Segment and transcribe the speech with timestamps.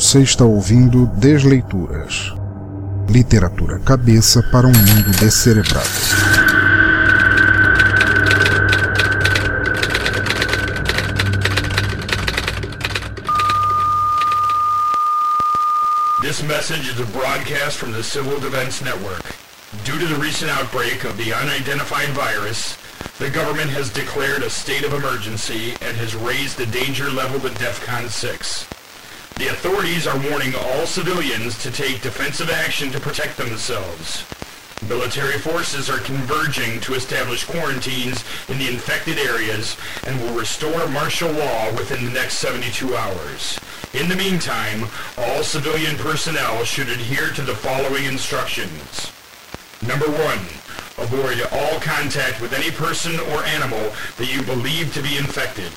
[0.00, 2.32] Você está ouvindo Desleituras.
[3.06, 5.86] Literatura cabeça para um mundo descerebrado.
[16.22, 19.22] This message is a broadcast from the Civil Defense Network.
[19.84, 22.78] Due to the recent outbreak of the unidentified virus,
[23.18, 27.50] the government has declared a state of emergency and has raised the danger level to
[27.50, 28.59] DEFCON 6.
[29.40, 34.26] The authorities are warning all civilians to take defensive action to protect themselves.
[34.86, 41.32] Military forces are converging to establish quarantines in the infected areas and will restore martial
[41.32, 43.58] law within the next 72 hours.
[43.94, 44.86] In the meantime,
[45.16, 49.10] all civilian personnel should adhere to the following instructions.
[49.80, 50.40] Number one,
[51.00, 55.72] Avoid all contact with any person or animal that you believe to be infected.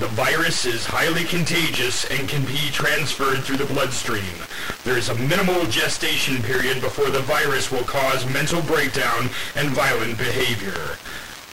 [0.00, 4.34] The virus is highly contagious and can be transferred through the bloodstream.
[4.82, 10.18] There is a minimal gestation period before the virus will cause mental breakdown and violent
[10.18, 10.98] behavior.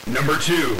[0.08, 0.76] Number two,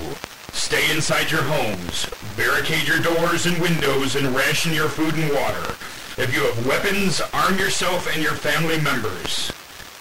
[0.52, 2.10] stay inside your homes.
[2.36, 5.76] Barricade your doors and windows and ration your food and water.
[6.18, 9.52] If you have weapons, arm yourself and your family members.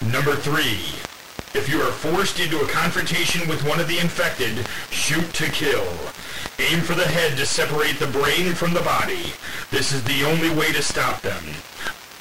[0.01, 0.79] Number three,
[1.53, 5.85] if you are forced into a confrontation with one of the infected, shoot to kill.
[6.59, 9.33] Aim for the head to separate the brain from the body.
[9.69, 11.43] This is the only way to stop them.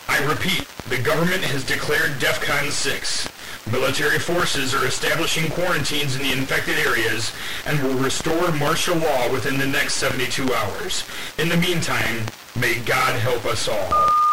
[0.09, 3.29] I repeat, the government has declared DEFCON 6.
[3.71, 7.33] Military forces are establishing quarantines in the infected areas
[7.67, 11.05] and will restore martial law within the next 72 hours.
[11.39, 12.27] In the meantime,
[12.59, 14.30] may God help us all.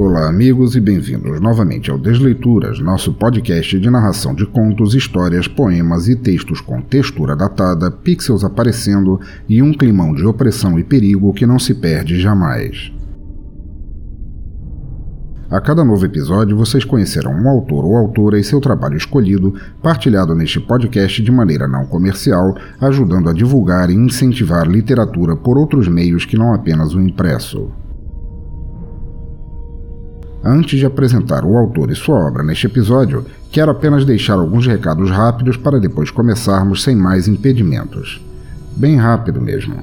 [0.00, 6.06] Olá, amigos, e bem-vindos novamente ao Desleituras, nosso podcast de narração de contos, histórias, poemas
[6.06, 11.44] e textos com textura datada, pixels aparecendo e um climão de opressão e perigo que
[11.44, 12.92] não se perde jamais.
[15.50, 20.32] A cada novo episódio, vocês conhecerão um autor ou autora e seu trabalho escolhido, partilhado
[20.32, 26.24] neste podcast de maneira não comercial, ajudando a divulgar e incentivar literatura por outros meios
[26.24, 27.68] que não apenas o impresso.
[30.50, 33.22] Antes de apresentar o autor e sua obra neste episódio,
[33.52, 38.18] quero apenas deixar alguns recados rápidos para depois começarmos sem mais impedimentos.
[38.74, 39.74] Bem rápido mesmo.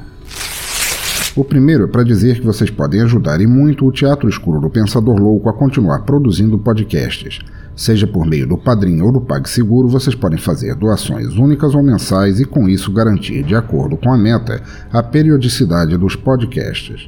[1.36, 4.68] O primeiro é para dizer que vocês podem ajudar e muito o Teatro Escuro do
[4.68, 7.38] Pensador Louco a continuar produzindo podcasts.
[7.76, 12.40] Seja por meio do Padrinho ou do PagSeguro, vocês podem fazer doações únicas ou mensais
[12.40, 17.08] e com isso garantir, de acordo com a meta, a periodicidade dos podcasts.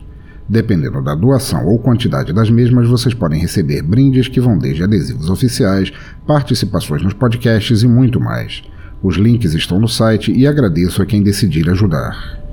[0.50, 5.30] Dependendo da doação ou quantidade das mesmas, vocês podem receber brindes que vão desde adesivos
[5.30, 5.92] oficiais,
[6.26, 8.64] participações nos podcasts e muito mais.
[9.04, 12.47] Os links estão no site e agradeço a quem decidir ajudar.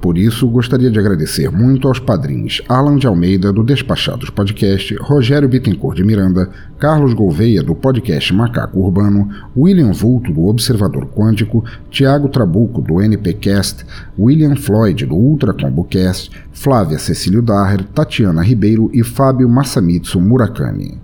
[0.00, 5.48] Por isso, gostaria de agradecer muito aos padrinhos Alan de Almeida, do Despachados Podcast, Rogério
[5.48, 6.48] Bittencourt de Miranda,
[6.78, 13.84] Carlos Gouveia, do podcast Macaco Urbano, William Vulto, do Observador Quântico, Tiago Trabuco, do NPcast,
[14.16, 20.96] William Floyd, do Ultra Combo Cast, Flávia Cecílio Daher, Tatiana Ribeiro e Fábio Masamitsu Murakami.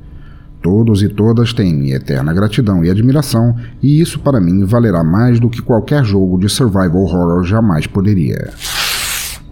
[0.62, 5.40] Todos e todas têm minha eterna gratidão e admiração, e isso para mim valerá mais
[5.40, 8.54] do que qualquer jogo de survival horror jamais poderia.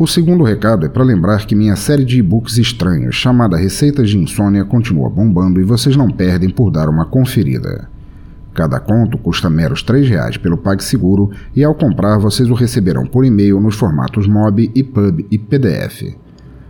[0.02, 4.18] O segundo recado é para lembrar que minha série de e-books estranhos, chamada Receitas de
[4.18, 7.88] Insônia, continua bombando e vocês não perdem por dar uma conferida.
[8.52, 13.24] Cada conto custa meros R$ reais pelo PagSeguro e ao comprar vocês o receberão por
[13.24, 16.16] e-mail nos formatos MOB, EPUB e PDF.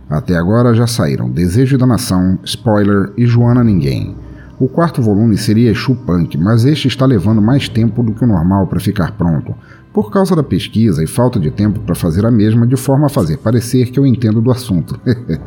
[0.07, 4.15] Até agora já saíram Desejo da Nação, Spoiler e Joana Ninguém.
[4.59, 8.27] O quarto volume seria Exu Punk, mas este está levando mais tempo do que o
[8.27, 9.55] normal para ficar pronto,
[9.93, 13.09] por causa da pesquisa e falta de tempo para fazer a mesma de forma a
[13.09, 14.99] fazer parecer que eu entendo do assunto.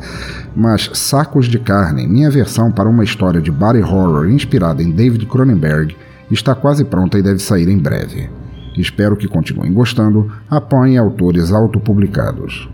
[0.55, 5.25] Mas Sacos de Carne, minha versão para uma história de body horror inspirada em David
[5.25, 5.95] Cronenberg,
[6.31, 8.29] está quase pronta e deve sair em breve.
[8.77, 12.69] Espero que continuem gostando, apoiem autores autopublicados.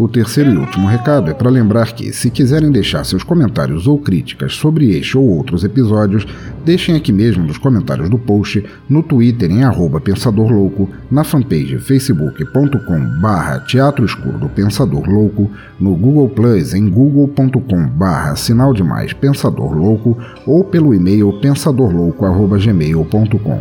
[0.00, 3.98] O terceiro e último recado é para lembrar que, se quiserem deixar seus comentários ou
[3.98, 6.26] críticas sobre este ou outros episódios,
[6.64, 11.78] deixem aqui mesmo nos comentários do post, no Twitter em arroba Pensador Louco, na fanpage
[11.80, 19.12] facebook.com barra Teatro Escuro do Pensador Louco, no Google Plus em google.com barra Sinal Demais
[19.12, 20.16] Pensador Louco
[20.46, 23.60] ou pelo e-mail pensadorlouco.gmail.com.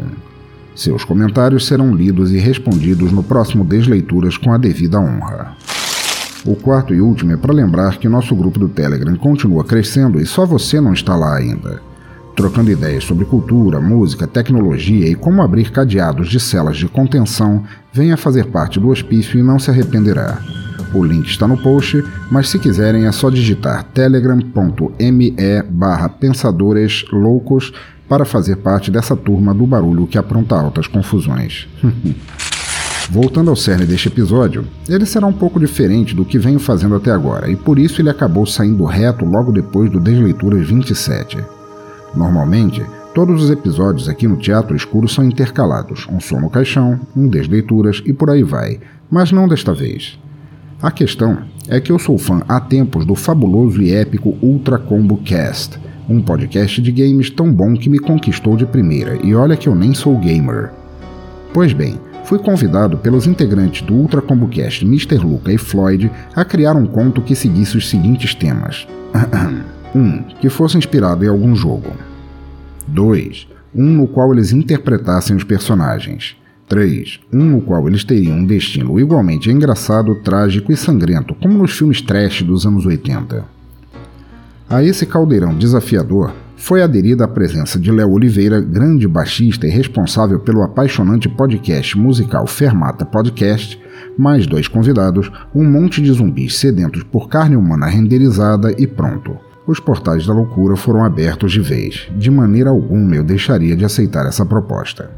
[0.74, 5.58] Seus comentários serão lidos e respondidos no próximo Desleituras com a devida honra.
[6.46, 10.26] O quarto e último é para lembrar que nosso grupo do Telegram continua crescendo e
[10.26, 11.82] só você não está lá ainda.
[12.36, 18.16] Trocando ideias sobre cultura, música, tecnologia e como abrir cadeados de celas de contenção, venha
[18.16, 20.42] fazer parte do hospício e não se arrependerá.
[20.94, 25.36] O link está no post, mas se quiserem é só digitar telegram.me
[25.70, 27.74] barra pensadores loucos
[28.08, 31.68] para fazer parte dessa turma do barulho que apronta altas confusões.
[33.12, 37.10] Voltando ao cerne deste episódio, ele será um pouco diferente do que venho fazendo até
[37.10, 41.44] agora, e por isso ele acabou saindo reto logo depois do Desleituras 27.
[42.16, 42.86] Normalmente,
[43.16, 48.00] todos os episódios aqui no Teatro Escuro são intercalados, um som no caixão, um Desleituras
[48.06, 48.80] e por aí vai,
[49.10, 50.20] mas não desta vez.
[50.80, 55.18] A questão é que eu sou fã há tempos do fabuloso e épico Ultra Combo
[55.18, 59.68] Cast, um podcast de games tão bom que me conquistou de primeira, e olha que
[59.68, 60.70] eu nem sou gamer.
[61.52, 65.18] Pois bem, fui convidado pelos integrantes do Ultra Combo Cast Mr.
[65.18, 68.88] Luca e Floyd a criar um conto que seguisse os seguintes temas.
[69.44, 69.80] 1.
[69.90, 71.92] Um, que fosse inspirado em algum jogo.
[72.88, 73.48] 2.
[73.74, 76.36] Um no qual eles interpretassem os personagens.
[76.68, 77.20] 3.
[77.34, 82.04] Um no qual eles teriam um destino igualmente engraçado, trágico e sangrento, como nos filmes
[82.04, 83.44] trash dos anos 80.
[84.70, 90.42] A esse caldeirão desafiador foi aderida a presença de Léo Oliveira, grande baixista e responsável
[90.42, 93.82] pelo apaixonante podcast musical Fermata Podcast,
[94.18, 99.38] mais dois convidados, um monte de zumbis sedentos por carne humana renderizada e pronto.
[99.66, 102.10] Os portais da loucura foram abertos de vez.
[102.18, 105.12] De maneira alguma eu deixaria de aceitar essa proposta.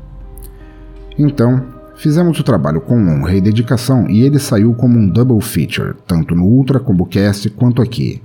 [1.18, 1.66] Então,
[1.96, 6.36] fizemos o trabalho com honra e dedicação e ele saiu como um double feature, tanto
[6.36, 8.22] no Ultra Combo Cast quanto aqui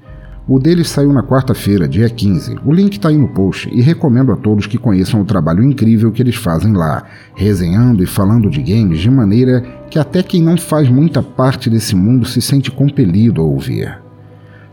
[0.48, 2.58] o deles saiu na quarta-feira, dia 15.
[2.64, 6.12] O link está aí no post e recomendo a todos que conheçam o trabalho incrível
[6.12, 7.04] que eles fazem lá,
[7.34, 9.60] resenhando e falando de games de maneira
[9.90, 13.98] que até quem não faz muita parte desse mundo se sente compelido a ouvir.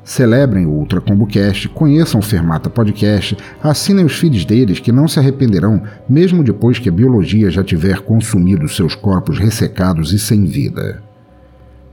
[0.04, 5.08] Celebrem o Ultra Combo Cast, conheçam o Fermata Podcast, assinem os feeds deles que não
[5.08, 10.46] se arrependerão, mesmo depois que a biologia já tiver consumido seus corpos ressecados e sem
[10.46, 11.02] vida.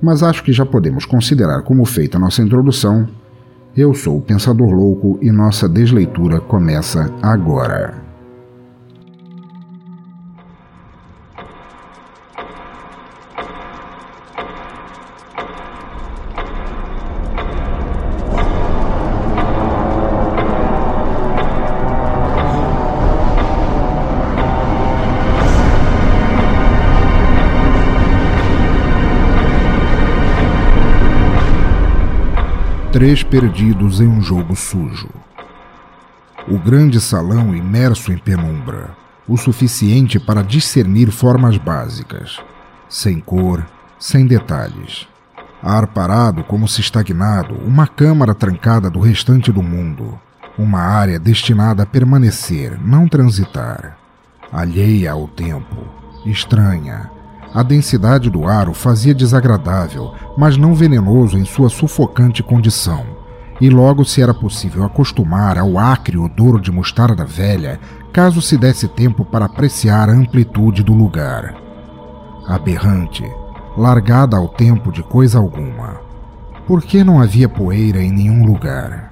[0.03, 3.09] Mas acho que já podemos considerar como feita a nossa introdução
[3.76, 8.09] eu sou o Pensador Louco e nossa desleitura começa agora.
[32.92, 35.08] Três perdidos em um jogo sujo.
[36.48, 38.90] O grande salão imerso em penumbra,
[39.28, 42.40] o suficiente para discernir formas básicas,
[42.88, 43.64] sem cor,
[43.96, 45.06] sem detalhes.
[45.62, 50.19] Ar parado como se estagnado, uma câmara trancada do restante do mundo,
[50.58, 53.96] uma área destinada a permanecer, não transitar,
[54.50, 55.76] alheia ao tempo,
[56.26, 57.08] estranha,
[57.52, 63.04] a densidade do ar o fazia desagradável, mas não venenoso em sua sufocante condição.
[63.60, 67.78] E logo se era possível acostumar ao acre odor de mostarda velha,
[68.12, 71.54] caso se desse tempo para apreciar a amplitude do lugar.
[72.46, 73.24] Aberrante,
[73.76, 76.00] largada ao tempo de coisa alguma.
[76.66, 79.09] Por que não havia poeira em nenhum lugar?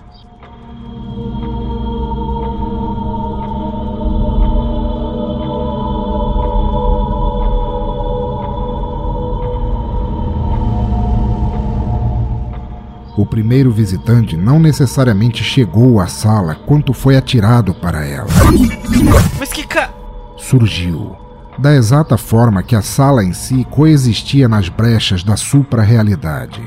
[13.38, 18.26] Primeiro visitante não necessariamente chegou à sala quanto foi atirado para ela.
[19.38, 19.95] Mas que ca...
[20.37, 21.14] Surgiu,
[21.57, 26.61] da exata forma que a sala em si coexistia nas brechas da supra-realidade.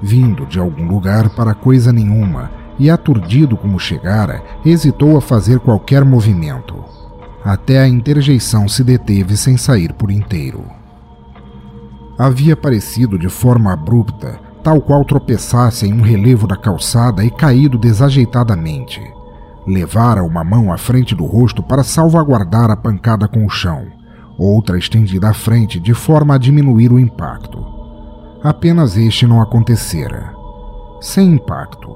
[0.00, 6.06] Vindo de algum lugar para coisa nenhuma, e aturdido como chegara, hesitou a fazer qualquer
[6.06, 6.82] movimento.
[7.44, 10.64] Até a interjeição se deteve sem sair por inteiro.
[12.18, 17.78] Havia aparecido de forma abrupta, tal qual tropeçasse em um relevo da calçada e caído
[17.78, 19.00] desajeitadamente.
[19.66, 23.86] Levara uma mão à frente do rosto para salvaguardar a pancada com o chão,
[24.36, 27.64] outra estendida à frente de forma a diminuir o impacto.
[28.44, 30.34] Apenas este não acontecera.
[31.00, 31.88] Sem impacto.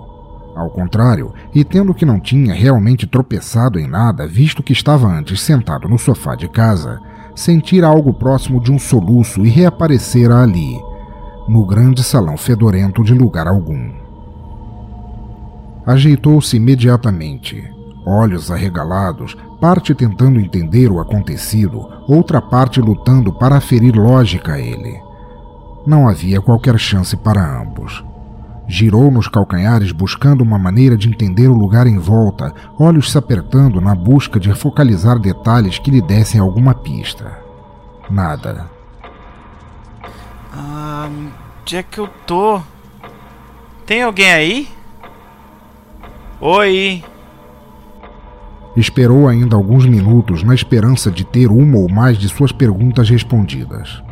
[0.56, 5.42] Ao contrário, e tendo que não tinha realmente tropeçado em nada, visto que estava antes
[5.42, 6.98] sentado no sofá de casa,
[7.34, 10.80] sentira algo próximo de um soluço e reaparecera ali,
[11.52, 13.92] no grande salão fedorento de lugar algum.
[15.86, 17.62] Ajeitou-se imediatamente,
[18.06, 24.98] olhos arregalados, parte tentando entender o acontecido, outra parte lutando para aferir lógica a ele.
[25.86, 28.02] Não havia qualquer chance para ambos.
[28.66, 33.78] Girou nos calcanhares buscando uma maneira de entender o lugar em volta, olhos se apertando
[33.78, 37.38] na busca de focalizar detalhes que lhe dessem alguma pista.
[38.08, 38.70] Nada.
[40.54, 41.10] Ah,
[41.62, 42.60] onde é que eu tô?
[43.86, 44.68] Tem alguém aí?
[46.40, 47.04] Oi.
[48.76, 54.02] Esperou ainda alguns minutos na esperança de ter uma ou mais de suas perguntas respondidas.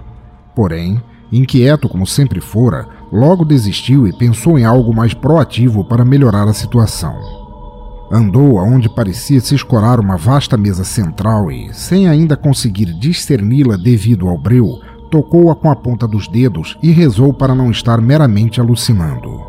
[0.55, 1.03] Porém,
[1.33, 6.55] inquieto como sempre fora, logo desistiu e pensou em algo mais proativo para melhorar a
[6.55, 7.17] situação.
[8.13, 14.29] Andou aonde parecia se escorar uma vasta mesa central e, sem ainda conseguir discerni-la devido
[14.29, 14.81] ao breu,
[15.11, 19.41] tocou-a com a ponta dos dedos e rezou para não estar meramente alucinando.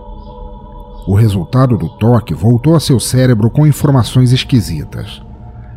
[1.07, 5.21] O resultado do toque voltou a seu cérebro com informações esquisitas.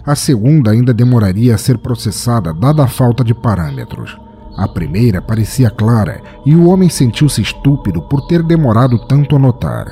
[0.06, 4.18] A segunda ainda demoraria a ser processada, dada a falta de parâmetros.
[4.56, 9.86] A primeira parecia clara e o homem sentiu-se estúpido por ter demorado tanto a notar.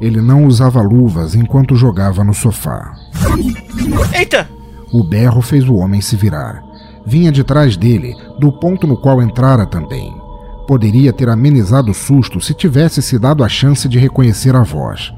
[0.00, 2.94] Ele não usava luvas enquanto jogava no sofá.
[4.12, 4.48] Eita!
[4.92, 6.65] O berro fez o homem se virar.
[7.06, 10.12] Vinha de trás dele, do ponto no qual entrara também.
[10.66, 15.14] Poderia ter amenizado o susto se tivesse se dado a chance de reconhecer a voz.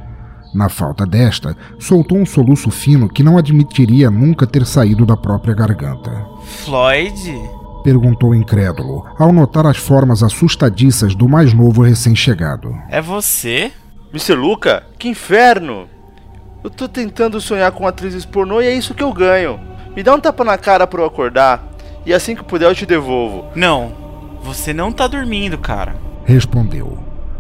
[0.52, 5.54] Na falta desta, soltou um soluço fino que não admitiria nunca ter saído da própria
[5.54, 6.26] garganta.
[6.44, 7.34] Floyd?
[7.82, 12.74] Perguntou incrédulo, ao notar as formas assustadiças do mais novo recém-chegado.
[12.90, 13.72] É você?
[14.12, 14.34] Mr.
[14.34, 14.84] Luca?
[14.98, 15.88] Que inferno!
[16.62, 19.58] Eu tô tentando sonhar com atrizes pornô e é isso que eu ganho.
[19.96, 21.77] Me dá um tapa na cara pra eu acordar
[22.08, 23.44] e assim que puder eu te devolvo.
[23.54, 23.92] Não,
[24.42, 25.94] você não tá dormindo, cara.
[26.24, 26.96] Respondeu.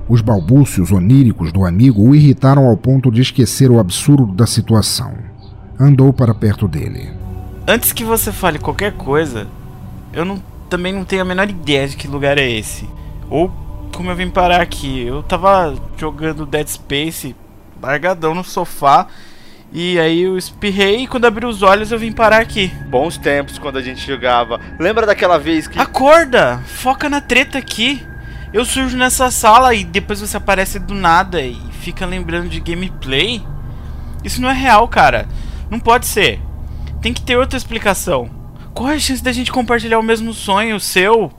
[0.06, 5.14] Os balbúcios oníricos do amigo o irritaram ao ponto de esquecer o absurdo da situação.
[5.80, 7.10] Andou para perto dele.
[7.66, 9.46] Antes que você fale qualquer coisa,
[10.12, 12.86] eu não, também não tenho a menor ideia de que lugar é esse.
[13.30, 13.50] Ou
[13.96, 15.00] como eu vim parar aqui.
[15.00, 17.34] Eu tava jogando Dead Space,
[17.80, 19.06] largadão no sofá.
[19.72, 22.68] E aí eu espirrei e quando abri os olhos eu vim parar aqui.
[22.86, 24.58] Bons tempos quando a gente jogava.
[24.78, 25.78] Lembra daquela vez que.
[25.78, 26.58] Acorda!
[26.66, 28.02] Foca na treta aqui.
[28.52, 33.42] Eu surjo nessa sala e depois você aparece do nada e fica lembrando de gameplay.
[34.24, 35.28] Isso não é real, cara.
[35.70, 36.40] Não pode ser.
[37.02, 38.30] Tem que ter outra explicação.
[38.72, 41.30] Qual é a chance da gente compartilhar o mesmo sonho seu?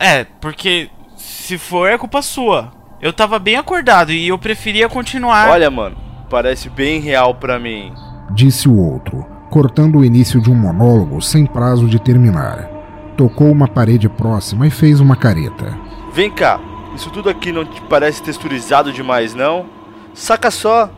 [0.00, 2.72] É, porque se for é culpa sua.
[3.00, 5.48] Eu tava bem acordado e eu preferia continuar.
[5.50, 5.96] Olha, mano,
[6.28, 7.92] parece bem real pra mim.
[8.30, 12.68] Disse o outro, cortando o início de um monólogo sem prazo de terminar.
[13.16, 15.76] Tocou uma parede próxima e fez uma careta.
[16.12, 16.60] Vem cá,
[16.94, 19.66] isso tudo aqui não te parece texturizado demais, não?
[20.14, 20.90] Saca só,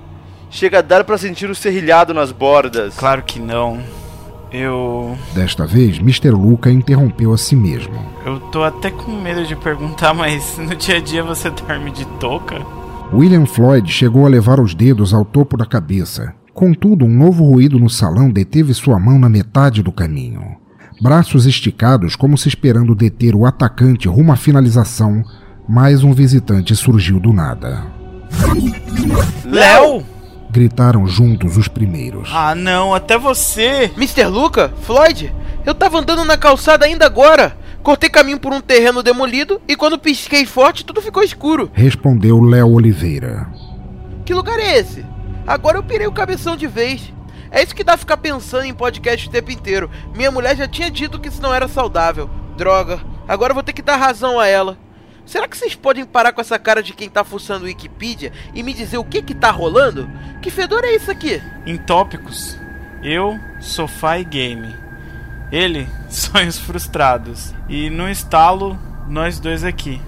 [0.51, 2.97] chega a dar pra sentir o serrilhado nas bordas.
[2.97, 3.81] Claro que não.
[4.53, 5.17] Eu.
[5.33, 6.31] Desta vez, Mr.
[6.31, 7.95] Luca interrompeu a si mesmo.
[8.27, 12.05] Eu tô até com medo de perguntar, mas no dia a dia você dorme de
[12.19, 12.61] touca?
[13.13, 16.33] William Floyd chegou a levar os dedos ao topo da cabeça.
[16.55, 20.57] Contudo, um novo ruído no salão deteve sua mão na metade do caminho.
[21.01, 25.25] Braços esticados, como se esperando deter o atacante rumo à finalização,
[25.69, 27.85] mais um visitante surgiu do nada.
[29.45, 30.05] Léo!
[30.51, 32.29] Gritaram juntos os primeiros.
[32.33, 33.91] Ah, não, até você!
[33.97, 34.27] Mr.
[34.27, 34.73] Luca?
[34.83, 35.33] Floyd?
[35.65, 37.57] Eu tava andando na calçada ainda agora.
[37.83, 41.71] Cortei caminho por um terreno demolido e quando pisquei forte tudo ficou escuro.
[41.73, 43.49] Respondeu Léo Oliveira.
[44.25, 45.05] Que lugar é esse?
[45.47, 47.13] Agora eu pirei o cabeção de vez.
[47.51, 49.91] É isso que dá ficar pensando em podcast o tempo inteiro.
[50.15, 52.31] Minha mulher já tinha dito que isso não era saudável.
[52.57, 54.79] Droga, agora eu vou ter que dar razão a ela.
[55.25, 58.75] Será que vocês podem parar com essa cara de quem tá fuçando Wikipedia e me
[58.75, 60.09] dizer o que que tá rolando?
[60.43, 61.41] Que fedor é isso aqui?
[61.67, 62.59] Em tópicos,
[63.03, 64.75] eu, sofá e game.
[65.51, 67.55] Ele, sonhos frustrados.
[67.69, 68.79] E no estalo,
[69.09, 70.01] nós dois aqui.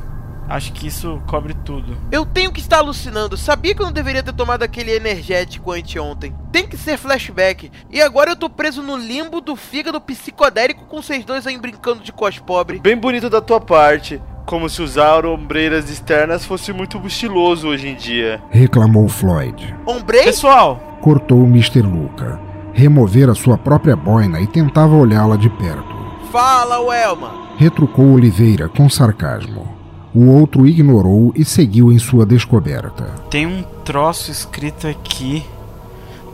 [0.49, 1.97] Acho que isso cobre tudo.
[2.11, 3.37] Eu tenho que estar alucinando.
[3.37, 6.35] Sabia que eu não deveria ter tomado aquele energético anteontem.
[6.51, 7.71] Tem que ser flashback.
[7.91, 12.03] E agora eu tô preso no limbo do fígado psicodélico com vocês dois aí brincando
[12.03, 12.81] de cos pobre.
[12.81, 14.21] Bem bonito da tua parte.
[14.45, 18.43] Como se usar ombreiras externas fosse muito estiloso hoje em dia.
[18.51, 19.75] Reclamou Floyd.
[19.87, 20.25] Ombrei?
[20.25, 21.81] Pessoal, Cortou o Mr.
[21.83, 22.39] Luca.
[22.73, 25.95] Removera sua própria boina e tentava olhá-la de perto.
[26.31, 27.33] Fala, Welma.
[27.57, 29.69] Retrucou Oliveira com sarcasmo.
[30.15, 33.15] O outro ignorou e seguiu em sua descoberta.
[33.31, 35.45] tem um troço escrito aqui.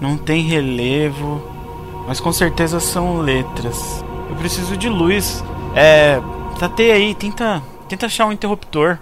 [0.00, 1.42] Não tem relevo,
[2.07, 4.04] mas com certeza são letras.
[4.30, 5.42] Eu preciso de luz.
[5.75, 6.21] É.
[6.59, 7.62] Tateia aí, tenta.
[7.88, 8.99] Tenta achar um interruptor.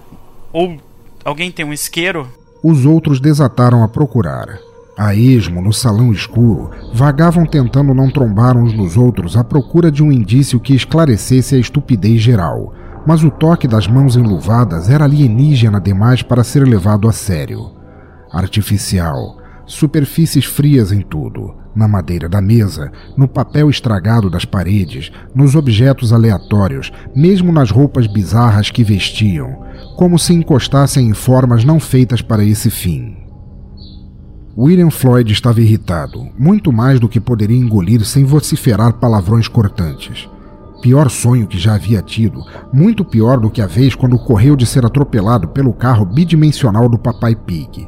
[0.52, 0.76] Ou
[1.24, 2.28] alguém tem um isqueiro?
[2.62, 4.58] Os outros desataram a procurar.
[4.98, 10.02] A esmo, no salão escuro, vagavam tentando não trombar uns nos outros à procura de
[10.02, 12.72] um indício que esclarecesse a estupidez geral,
[13.06, 17.72] mas o toque das mãos enluvadas era alienígena demais para ser levado a sério.
[18.32, 19.36] Artificial,
[19.66, 26.10] superfícies frias em tudo, na madeira da mesa, no papel estragado das paredes, nos objetos
[26.10, 29.62] aleatórios, mesmo nas roupas bizarras que vestiam,
[29.94, 33.25] como se encostassem em formas não feitas para esse fim.
[34.58, 40.30] William Floyd estava irritado, muito mais do que poderia engolir sem vociferar palavrões cortantes.
[40.80, 44.64] Pior sonho que já havia tido, muito pior do que a vez quando correu de
[44.64, 47.86] ser atropelado pelo carro bidimensional do Papai Pig.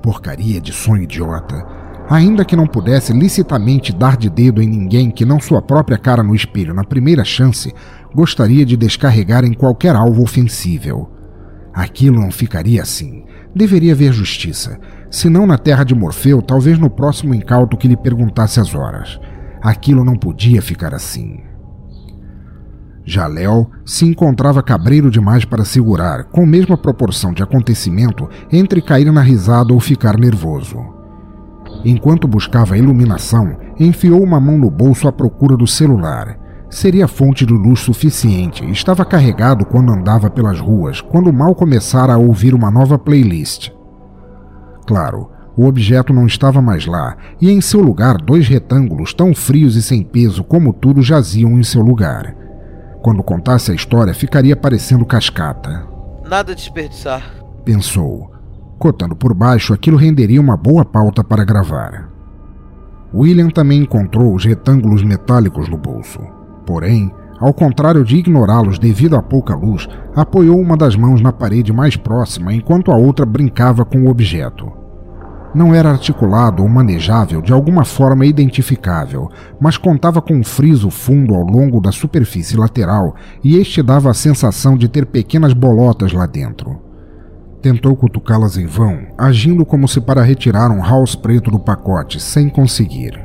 [0.00, 1.66] Porcaria de sonho idiota.
[2.08, 6.22] Ainda que não pudesse licitamente dar de dedo em ninguém que não sua própria cara
[6.22, 7.74] no espelho na primeira chance,
[8.14, 11.10] gostaria de descarregar em qualquer alvo ofensível.
[11.74, 13.24] Aquilo não ficaria assim.
[13.54, 14.78] Deveria haver justiça
[15.10, 19.20] se não na terra de Morfeu, talvez no próximo incauto que lhe perguntasse as horas.
[19.60, 21.40] Aquilo não podia ficar assim.
[23.04, 29.20] Jaléu se encontrava cabreiro demais para segurar, com mesma proporção de acontecimento, entre cair na
[29.20, 30.78] risada ou ficar nervoso.
[31.84, 36.38] Enquanto buscava a iluminação, enfiou uma mão no bolso à procura do celular.
[36.70, 42.18] Seria fonte de luz suficiente, estava carregado quando andava pelas ruas, quando mal começara a
[42.18, 43.72] ouvir uma nova playlist
[44.86, 49.76] claro, o objeto não estava mais lá, e em seu lugar dois retângulos tão frios
[49.76, 52.34] e sem peso como tudo jaziam em seu lugar.
[53.02, 55.86] Quando contasse a história, ficaria parecendo cascata.
[56.28, 57.22] Nada a desperdiçar.
[57.64, 58.30] Pensou.
[58.78, 62.08] Cotando por baixo, aquilo renderia uma boa pauta para gravar.
[63.12, 66.20] William também encontrou os retângulos metálicos no bolso.
[66.64, 71.72] Porém, ao contrário de ignorá-los devido à pouca luz, apoiou uma das mãos na parede
[71.72, 74.70] mais próxima enquanto a outra brincava com o objeto.
[75.52, 81.34] Não era articulado ou manejável de alguma forma identificável, mas contava com um friso fundo
[81.34, 86.26] ao longo da superfície lateral e este dava a sensação de ter pequenas bolotas lá
[86.26, 86.78] dentro.
[87.60, 92.48] Tentou cutucá-las em vão, agindo como se para retirar um house preto do pacote, sem
[92.48, 93.20] conseguir.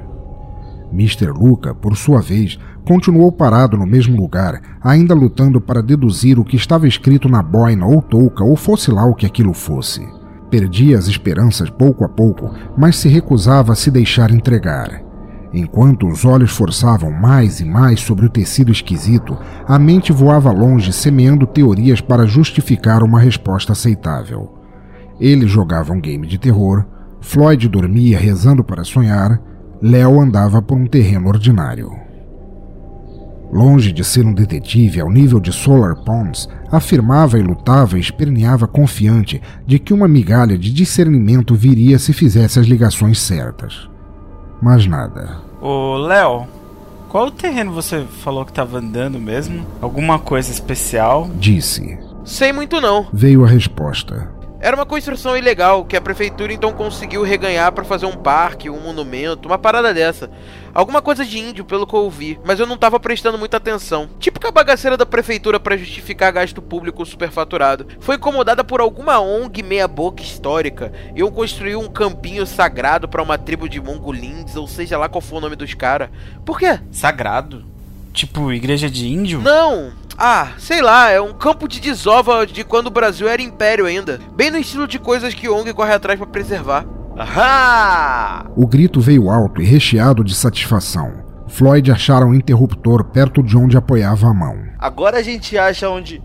[0.92, 1.28] Mr.
[1.28, 6.56] Luca, por sua vez, continuou parado no mesmo lugar, ainda lutando para deduzir o que
[6.56, 10.08] estava escrito na boina ou touca ou fosse lá o que aquilo fosse.
[10.52, 15.04] Perdia as esperanças pouco a pouco, mas se recusava a se deixar entregar.
[15.52, 20.93] Enquanto os olhos forçavam mais e mais sobre o tecido esquisito, a mente voava longe,
[20.93, 24.54] semeando teorias para justificar uma resposta aceitável.
[25.19, 26.86] Ele jogava um game de terror,
[27.21, 29.41] Floyd dormia rezando para sonhar,
[29.82, 32.05] Léo andava por um terreno ordinário.
[33.52, 38.68] Longe de ser um detetive ao nível de Solar Pons, afirmava e lutava e esperneava
[38.68, 43.90] confiante de que uma migalha de discernimento viria se fizesse as ligações certas.
[44.62, 45.38] Mas nada.
[45.62, 46.48] Ô, Léo,
[47.10, 49.66] qual terreno você falou que estava andando mesmo?
[49.82, 51.30] Alguma coisa especial?
[51.40, 51.98] Disse.
[52.26, 53.08] Sei muito não.
[53.14, 54.35] Veio a resposta.
[54.65, 58.80] Era uma construção ilegal que a prefeitura então conseguiu reganhar para fazer um parque, um
[58.80, 60.28] monumento, uma parada dessa.
[60.73, 64.10] Alguma coisa de índio, pelo que eu ouvi, mas eu não tava prestando muita atenção.
[64.17, 67.86] Típica bagaceira da prefeitura para justificar gasto público superfaturado.
[67.99, 70.91] Foi incomodada por alguma ONG meia-boca histórica.
[71.15, 75.38] Eu construí um campinho sagrado para uma tribo de mongolins, ou seja lá qual for
[75.38, 76.10] o nome dos caras.
[76.43, 76.80] Por quê?
[76.91, 77.63] Sagrado?
[78.12, 79.41] Tipo, igreja de índio?
[79.41, 83.86] Não, ah, sei lá, é um campo de desova de quando o Brasil era império
[83.86, 84.19] ainda.
[84.36, 86.86] Bem no estilo de coisas que ONG corre atrás para preservar.
[87.17, 88.45] Ahá!
[88.56, 91.23] O grito veio alto e recheado de satisfação.
[91.47, 94.58] Floyd achara um interruptor perto de onde apoiava a mão.
[94.80, 96.21] Agora a gente acha onde.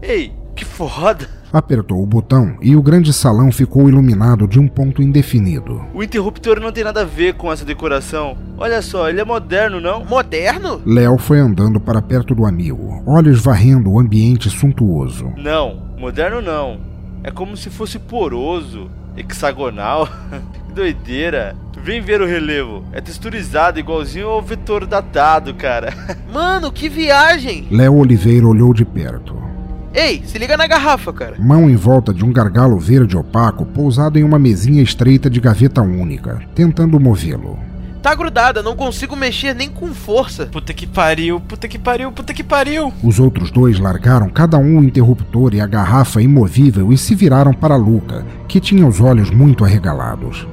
[0.00, 1.39] Ei, que foda!
[1.52, 5.84] Apertou o botão e o grande salão ficou iluminado de um ponto indefinido.
[5.92, 8.36] O interruptor não tem nada a ver com essa decoração.
[8.56, 10.04] Olha só, ele é moderno, não?
[10.04, 10.80] Moderno?
[10.86, 15.32] Léo foi andando para perto do amigo, olhos varrendo o ambiente suntuoso.
[15.36, 16.78] Não, moderno não.
[17.24, 20.08] É como se fosse poroso, hexagonal.
[20.66, 21.56] que doideira.
[21.82, 22.84] Vem ver o relevo.
[22.92, 25.92] É texturizado igualzinho ao vetor datado, cara.
[26.32, 27.66] Mano, que viagem!
[27.70, 29.49] Léo Oliveira olhou de perto.
[29.92, 31.36] Ei, se liga na garrafa, cara.
[31.38, 35.82] Mão em volta de um gargalo verde opaco pousado em uma mesinha estreita de gaveta
[35.82, 37.58] única, tentando movê-lo.
[38.00, 40.46] Tá grudada, não consigo mexer nem com força.
[40.46, 42.92] Puta que pariu, puta que pariu, puta que pariu.
[43.02, 47.52] Os outros dois largaram cada um o interruptor e a garrafa imovível e se viraram
[47.52, 50.46] para Luca, que tinha os olhos muito arregalados.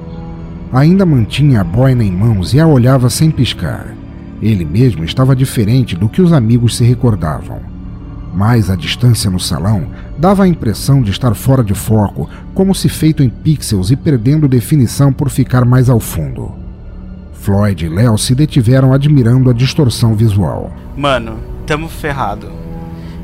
[0.72, 3.94] Ainda mantinha a boina em mãos e a olhava sem piscar.
[4.42, 7.77] Ele mesmo estava diferente do que os amigos se recordavam.
[8.34, 9.88] Mais à distância no salão,
[10.18, 14.48] Dava a impressão de estar fora de foco, como se feito em pixels e perdendo
[14.48, 16.52] definição por ficar mais ao fundo.
[17.34, 20.72] Floyd e Léo se detiveram admirando a distorção visual.
[20.96, 22.50] Mano, tamo ferrado.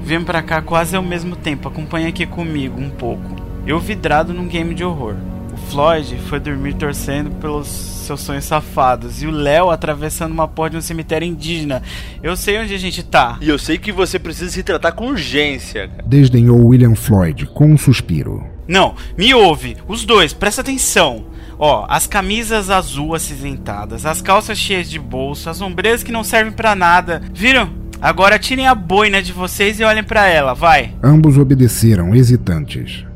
[0.05, 3.35] Vem pra cá quase ao mesmo tempo, acompanha aqui comigo um pouco.
[3.67, 5.17] Eu vidrado num game de horror.
[5.55, 9.23] O Floyd foi dormir torcendo pelos seus sonhos safados.
[9.23, 11.81] E o Léo atravessando uma porta de um cemitério indígena.
[12.21, 13.39] Eu sei onde a gente tá.
[13.41, 15.89] E eu sei que você precisa se tratar com urgência.
[16.05, 18.45] Desdenhou William Floyd com um suspiro.
[18.67, 19.77] Não, me ouve.
[19.87, 21.27] Os dois, presta atenção.
[21.57, 26.53] Ó, as camisas azul acinzentadas, as calças cheias de bolso, as ombreiras que não servem
[26.53, 27.23] pra nada.
[27.33, 27.71] Viram?
[28.01, 30.93] Agora tirem a boina de vocês e olhem pra ela, vai.
[31.01, 33.07] Ambos obedeceram, hesitantes.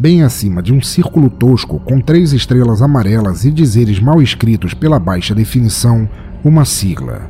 [0.00, 4.96] Bem acima de um círculo tosco com três estrelas amarelas e dizeres mal escritos pela
[4.96, 6.08] baixa definição,
[6.44, 7.22] uma sigla.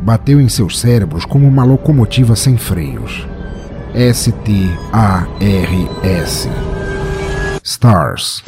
[0.00, 3.24] Bateu em seus cérebros como uma locomotiva sem freios.
[3.94, 4.48] S-T-A-R-S.
[7.62, 8.42] Stars.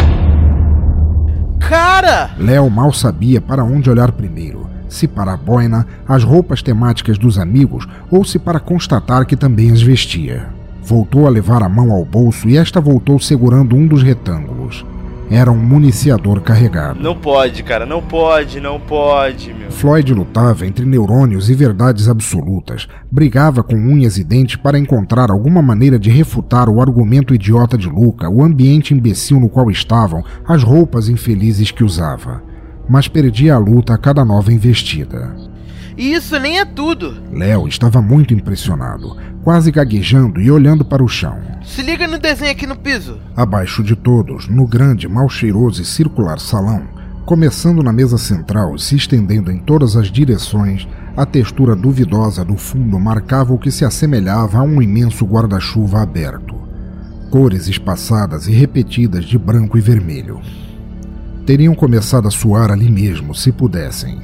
[1.61, 2.33] Cara!
[2.37, 4.69] Léo mal sabia para onde olhar primeiro.
[4.89, 9.71] Se para a boina, as roupas temáticas dos amigos, ou se para constatar que também
[9.71, 10.58] as vestia.
[10.89, 14.87] Voltou a levar a mão ao bolso e esta voltou segurando um dos retângulos.
[15.31, 16.99] Era um municiador carregado.
[16.99, 19.71] Não pode, cara, não pode, não pode, meu.
[19.71, 25.61] Floyd lutava entre neurônios e verdades absolutas, brigava com unhas e dentes para encontrar alguma
[25.61, 30.63] maneira de refutar o argumento idiota de Luca, o ambiente imbecil no qual estavam, as
[30.63, 32.43] roupas infelizes que usava.
[32.89, 35.37] Mas perdia a luta a cada nova investida.
[35.99, 37.21] E isso nem é tudo.
[37.33, 41.37] Léo estava muito impressionado, quase gaguejando e olhando para o chão.
[41.65, 43.19] Se liga no desenho aqui no piso.
[43.37, 46.85] Abaixo de todos, no grande, mal cheiroso e circular salão,
[47.27, 52.57] começando na mesa central e se estendendo em todas as direções, a textura duvidosa do
[52.57, 56.55] fundo marcava o que se assemelhava a um imenso guarda-chuva aberto.
[57.29, 60.41] Cores espaçadas e repetidas de branco e vermelho.
[61.45, 64.21] Teriam começado a suar ali mesmo, se pudessem.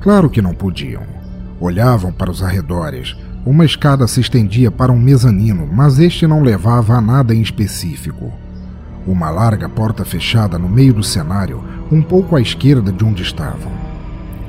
[0.00, 1.15] Claro que não podiam.
[1.60, 3.16] Olhavam para os arredores.
[3.44, 8.32] Uma escada se estendia para um mezanino, mas este não levava a nada em específico.
[9.06, 13.72] Uma larga porta fechada no meio do cenário, um pouco à esquerda de onde estavam.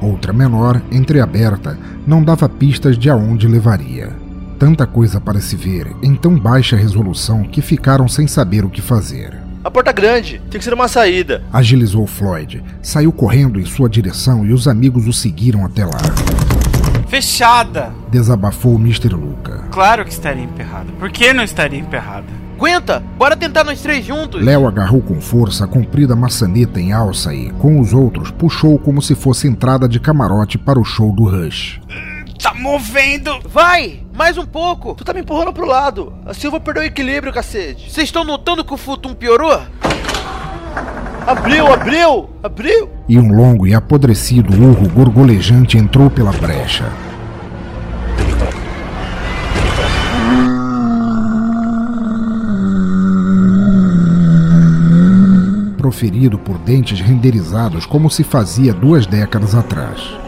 [0.02, 4.12] Outra menor, entreaberta, não dava pistas de aonde levaria.
[4.60, 8.82] Tanta coisa para se ver, em tão baixa resolução que ficaram sem saber o que
[8.82, 9.38] fazer.
[9.64, 11.44] A porta grande, tem que ser uma saída.
[11.54, 16.57] Agilizou Floyd, saiu correndo em sua direção e os amigos o seguiram até lá.
[17.08, 17.94] Fechada!
[18.10, 19.10] Desabafou Mr.
[19.10, 19.64] Luca.
[19.72, 20.92] Claro que estaria emperrada.
[21.00, 22.28] Por que não estaria emperrada?
[22.56, 23.04] Aguenta!
[23.18, 24.44] Bora tentar nós três juntos!
[24.44, 29.02] Léo agarrou com força a comprida maçaneta em alça e, com os outros, puxou como
[29.02, 31.80] se fosse entrada de camarote para o show do Rush.
[32.42, 33.40] Tá movendo!
[33.48, 34.02] Vai!
[34.16, 34.96] Mais um pouco!
[34.96, 36.14] Tu tá me empurrando pro lado.
[36.26, 37.92] Assim eu vou perder o equilíbrio, cacete.
[37.92, 39.62] Vocês estão notando que o futum piorou?
[41.28, 42.90] Abriu, abriu, abriu.
[43.06, 46.86] E um longo e apodrecido urro gorgolejante entrou pela brecha.
[55.78, 60.27] Proferido por dentes renderizados como se fazia duas décadas atrás.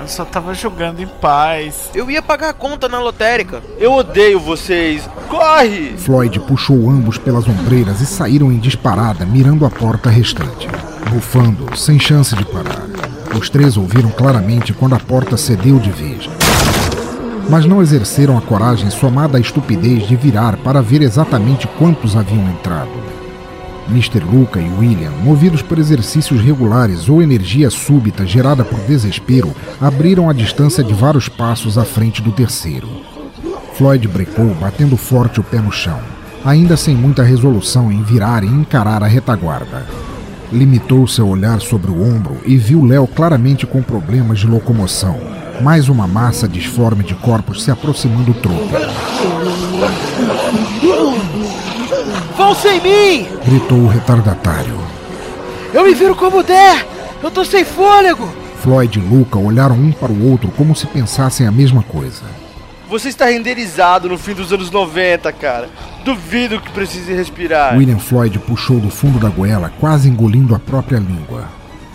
[0.00, 1.90] Eu só tava jogando em paz.
[1.94, 3.62] Eu ia pagar a conta na lotérica.
[3.78, 5.08] Eu odeio vocês.
[5.28, 5.94] Corre!
[5.96, 10.68] Floyd puxou ambos pelas ombreiras e saíram em disparada, mirando a porta restante.
[11.10, 12.82] Bufando, sem chance de parar.
[13.38, 16.28] Os três ouviram claramente quando a porta cedeu de vez.
[17.48, 22.48] Mas não exerceram a coragem somada à estupidez de virar para ver exatamente quantos haviam
[22.48, 23.13] entrado.
[23.88, 24.20] Mr.
[24.20, 30.32] Luca e William, movidos por exercícios regulares ou energia súbita gerada por desespero, abriram a
[30.32, 32.88] distância de vários passos à frente do terceiro.
[33.74, 36.00] Floyd brecou, batendo forte o pé no chão,
[36.44, 39.86] ainda sem muita resolução em virar e encarar a retaguarda.
[40.52, 45.18] Limitou seu olhar sobre o ombro e viu Léo claramente com problemas de locomoção.
[45.60, 48.68] Mais uma massa disforme de corpos se aproximando do tropo.
[52.44, 53.26] Vão sem mim!
[53.42, 54.76] Gritou o retardatário.
[55.72, 56.86] Eu me viro como der!
[57.22, 58.28] Eu tô sem fôlego!
[58.60, 62.20] Floyd e Luca olharam um para o outro como se pensassem a mesma coisa.
[62.86, 65.70] Você está renderizado no fim dos anos 90, cara.
[66.04, 67.78] Duvido que precise respirar.
[67.78, 71.48] William Floyd puxou do fundo da goela, quase engolindo a própria língua.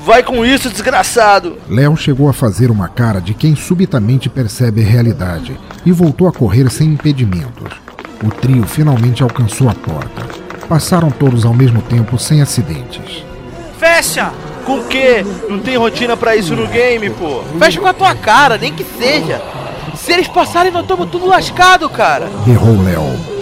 [0.03, 1.59] Vai com isso, desgraçado!
[1.69, 6.31] Léo chegou a fazer uma cara de quem subitamente percebe a realidade e voltou a
[6.33, 7.69] correr sem impedimentos.
[8.21, 10.38] O trio finalmente alcançou a porta.
[10.69, 13.25] Passaram todos ao mesmo tempo sem acidentes.
[13.79, 14.31] Fecha!
[14.65, 15.25] Com o quê?
[15.49, 17.43] Não tem rotina pra isso no game, pô.
[17.57, 19.41] Fecha com a tua cara, nem que seja!
[19.95, 22.29] Se eles passarem, nós estamos tudo lascado, cara!
[22.45, 23.39] Berrou Léo.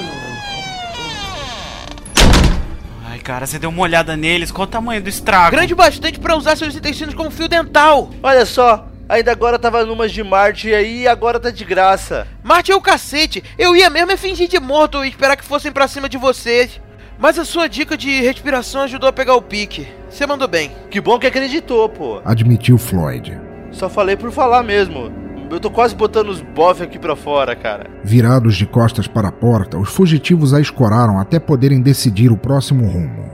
[3.27, 3.45] cara.
[3.45, 4.51] Você deu uma olhada neles.
[4.51, 5.51] Qual o tamanho do estrago?
[5.51, 8.09] Grande bastante para usar seus intestinos como fio dental.
[8.23, 12.25] Olha só, ainda agora tava numas de Marte e aí agora tá de graça.
[12.41, 13.43] Marte é o cacete.
[13.57, 16.79] Eu ia mesmo é fingir de morto e esperar que fossem pra cima de vocês.
[17.19, 19.87] Mas a sua dica de respiração ajudou a pegar o pique.
[20.09, 20.71] Você mandou bem.
[20.89, 22.21] Que bom que acreditou, pô.
[22.23, 23.39] Admitiu Floyd.
[23.71, 25.11] Só falei por falar mesmo.
[25.49, 27.89] Eu tô quase botando os bofe aqui pra fora, cara.
[28.03, 32.85] Virados de costas para a porta, os fugitivos a escoraram até poderem decidir o próximo
[32.85, 33.31] rumo.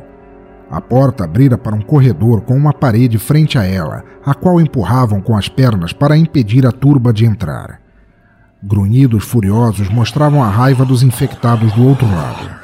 [0.69, 5.21] A porta abrira para um corredor com uma parede frente a ela, a qual empurravam
[5.21, 7.81] com as pernas para impedir a turba de entrar.
[8.61, 12.62] Grunhidos furiosos mostravam a raiva dos infectados do outro lado.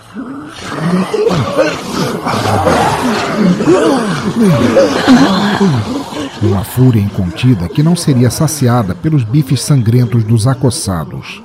[6.42, 11.44] Uma fúria incontida que não seria saciada pelos bifes sangrentos dos acossados.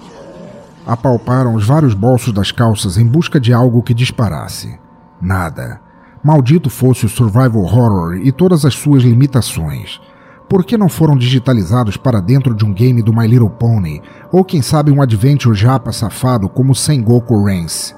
[0.87, 4.79] Apalparam os vários bolsos das calças em busca de algo que disparasse.
[5.21, 5.81] Nada.
[6.23, 10.01] Maldito fosse o survival horror e todas as suas limitações.
[10.49, 14.03] Por que não foram digitalizados para dentro de um game do My Little Pony?
[14.31, 17.95] Ou quem sabe um adventure japa safado como Sengoku Rance?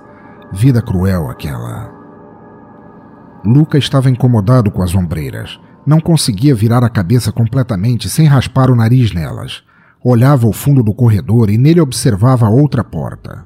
[0.52, 1.92] Vida cruel aquela.
[3.44, 5.58] Luca estava incomodado com as ombreiras.
[5.86, 9.62] Não conseguia virar a cabeça completamente sem raspar o nariz nelas.
[10.02, 13.44] Olhava ao fundo do corredor e nele observava outra porta.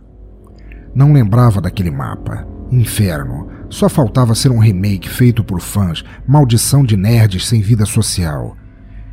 [0.95, 2.47] Não lembrava daquele mapa.
[2.71, 3.49] Inferno.
[3.69, 8.57] Só faltava ser um remake feito por fãs, maldição de nerds sem vida social.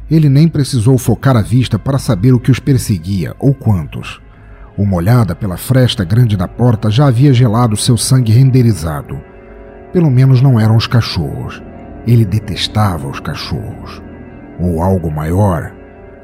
[0.10, 4.21] Ele nem precisou focar a vista para saber o que os perseguia ou quantos.
[4.78, 9.20] Uma olhada pela fresta grande da porta já havia gelado seu sangue renderizado.
[9.92, 11.63] Pelo menos não eram os cachorros.
[12.06, 14.00] Ele detestava os cachorros.
[14.60, 15.74] Ou algo maior.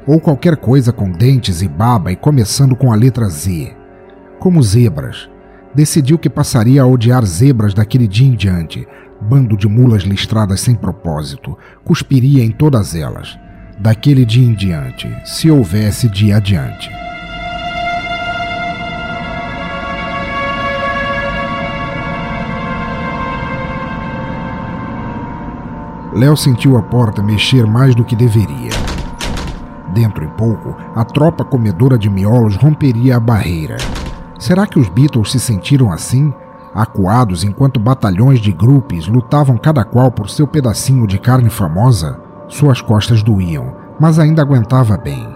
[0.06, 3.74] Ou qualquer coisa com dentes e baba e começando com a letra Z.
[4.38, 5.28] Como zebras.
[5.74, 8.86] Decidiu que passaria a odiar zebras daquele dia em diante.
[9.20, 11.58] Bando de mulas listradas sem propósito.
[11.84, 13.36] Cuspiria em todas elas.
[13.80, 17.03] Daquele dia em diante, se houvesse dia adiante.
[26.14, 28.70] Léo sentiu a porta mexer mais do que deveria.
[29.92, 33.76] Dentro em pouco, a tropa comedora de miolos romperia a barreira.
[34.38, 36.32] Será que os Beatles se sentiram assim?
[36.72, 42.20] Acuados enquanto batalhões de grupos lutavam cada qual por seu pedacinho de carne famosa?
[42.46, 45.28] Suas costas doíam, mas ainda aguentava bem.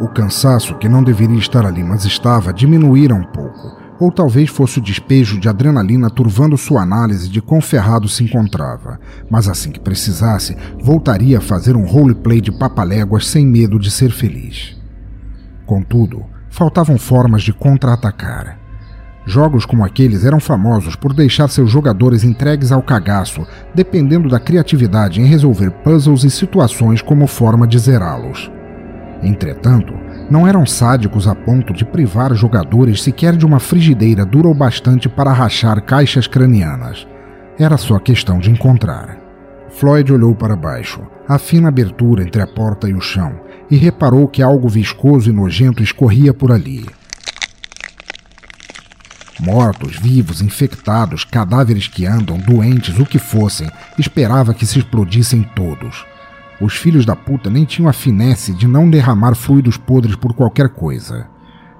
[0.00, 4.78] O cansaço, que não deveria estar ali, mas estava, diminuíra um pouco, ou talvez fosse
[4.78, 8.98] o despejo de adrenalina turvando sua análise de quão ferrado se encontrava,
[9.30, 14.10] mas assim que precisasse, voltaria a fazer um roleplay de papaléguas sem medo de ser
[14.10, 14.76] feliz.
[15.66, 18.58] Contudo, faltavam formas de contra-atacar.
[19.26, 25.20] Jogos como aqueles eram famosos por deixar seus jogadores entregues ao cagaço, dependendo da criatividade
[25.20, 28.50] em resolver puzzles e situações como forma de zerá-los.
[29.22, 29.94] Entretanto,
[30.30, 35.08] não eram sádicos a ponto de privar jogadores sequer de uma frigideira dura o bastante
[35.08, 37.06] para rachar caixas cranianas.
[37.58, 39.18] Era só questão de encontrar.
[39.70, 44.28] Floyd olhou para baixo, a fina abertura entre a porta e o chão, e reparou
[44.28, 46.86] que algo viscoso e nojento escorria por ali.
[49.40, 56.06] Mortos, vivos, infectados, cadáveres que andam, doentes, o que fossem, esperava que se explodissem todos.
[56.60, 60.68] Os filhos da puta nem tinham a finesse de não derramar fluidos podres por qualquer
[60.68, 61.26] coisa.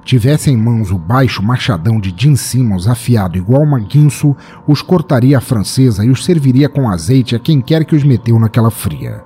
[0.04, 5.38] Tivesse em mãos o baixo machadão de Jim Simmons afiado igual uma guinso, os cortaria
[5.38, 9.24] à francesa e os serviria com azeite a quem quer que os meteu naquela fria.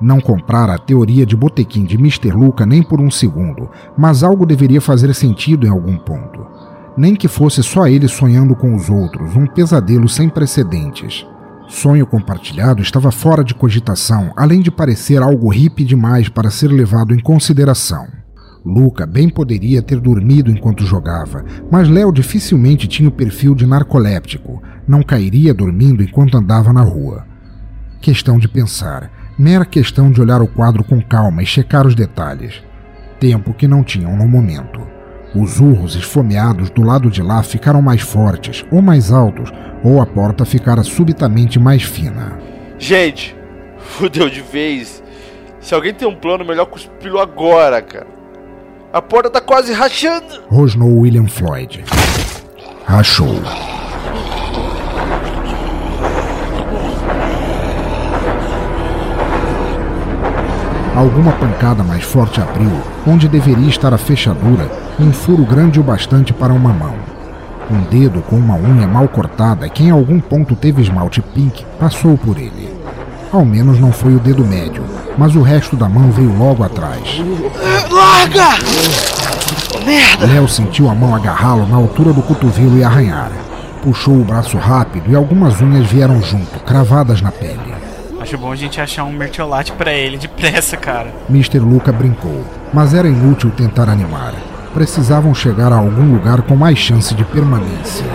[0.00, 2.30] Não comprara a teoria de botequim de Mr.
[2.30, 6.46] Luca nem por um segundo, mas algo deveria fazer sentido em algum ponto.
[6.96, 11.26] Nem que fosse só ele sonhando com os outros, um pesadelo sem precedentes.
[11.70, 17.14] Sonho compartilhado estava fora de cogitação, além de parecer algo hippie demais para ser levado
[17.14, 18.08] em consideração.
[18.66, 24.60] Luca bem poderia ter dormido enquanto jogava, mas Léo dificilmente tinha o perfil de narcoléptico,
[24.86, 27.24] não cairia dormindo enquanto andava na rua.
[28.00, 32.60] Questão de pensar, mera questão de olhar o quadro com calma e checar os detalhes.
[33.20, 34.89] Tempo que não tinham no momento.
[35.34, 39.52] Os urros esfomeados do lado de lá ficaram mais fortes, ou mais altos,
[39.84, 42.36] ou a porta ficara subitamente mais fina.
[42.78, 43.36] Gente,
[43.78, 45.02] fudeu de vez.
[45.60, 48.06] Se alguém tem um plano, melhor cuspi-lo agora, cara.
[48.92, 50.42] A porta tá quase rachando.
[50.48, 51.84] Rosnou William Floyd.
[52.84, 53.36] Rachou.
[60.96, 62.72] Alguma pancada mais forte abriu,
[63.06, 64.68] onde deveria estar a fechadura,
[65.02, 66.94] um furo grande o bastante para uma mão.
[67.70, 72.18] Um dedo com uma unha mal cortada que em algum ponto teve esmalte pink passou
[72.18, 72.74] por ele.
[73.32, 74.82] Ao menos não foi o dedo médio,
[75.16, 77.22] mas o resto da mão veio logo atrás.
[77.90, 78.58] Larga!
[79.86, 80.26] Merda!
[80.26, 83.30] Léo sentiu a mão agarrá-lo na altura do cotovelo e arranhar.
[83.82, 87.74] Puxou o braço rápido e algumas unhas vieram junto, cravadas na pele.
[88.20, 91.12] Acho bom a gente achar um mertiolate para ele depressa, cara.
[91.30, 91.58] Mr.
[91.58, 94.34] Luca brincou, mas era inútil tentar animar.
[94.74, 98.06] Precisavam chegar a algum lugar com mais chance de permanência.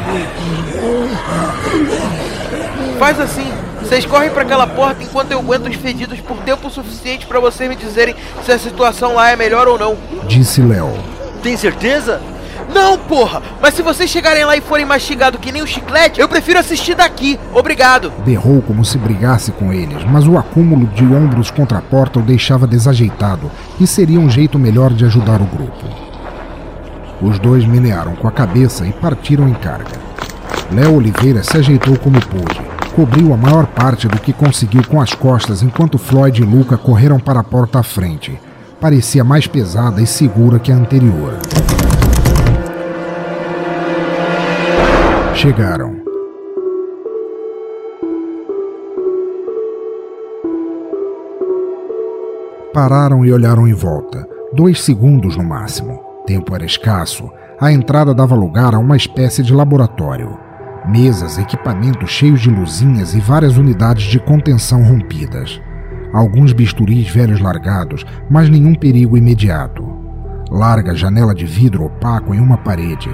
[2.98, 3.52] Faz assim.
[3.82, 7.70] Vocês correm para aquela porta enquanto eu aguento os fedidos por tempo suficiente para vocês
[7.70, 9.96] me dizerem se a situação lá é melhor ou não.
[10.28, 10.92] Disse Léo.
[11.44, 12.20] Tem certeza?
[12.74, 13.44] Não, porra!
[13.62, 16.96] Mas se vocês chegarem lá e forem mastigados que nem um chiclete, eu prefiro assistir
[16.96, 17.40] daqui.
[17.54, 18.12] Obrigado.
[18.26, 22.24] Berrou como se brigasse com eles, mas o acúmulo de ombros contra a porta o
[22.24, 26.05] deixava desajeitado e seria um jeito melhor de ajudar o grupo.
[27.22, 29.98] Os dois menearam com a cabeça e partiram em carga.
[30.72, 32.62] Léo Oliveira se ajeitou como pôde,
[32.96, 37.20] cobriu a maior parte do que conseguiu com as costas enquanto Floyd e Luca correram
[37.20, 38.40] para a porta à frente.
[38.80, 41.40] Parecia mais pesada e segura que a anterior.
[45.34, 45.96] Chegaram.
[52.74, 54.28] Pararam e olharam em volta.
[54.54, 56.05] Dois segundos no máximo.
[56.26, 57.30] Tempo era escasso.
[57.60, 60.38] A entrada dava lugar a uma espécie de laboratório.
[60.88, 65.62] Mesas, equipamentos cheios de luzinhas e várias unidades de contenção rompidas.
[66.14, 69.86] Alguns bisturis velhos largados, mas nenhum perigo imediato.
[70.50, 73.10] Larga janela de vidro opaco em uma parede.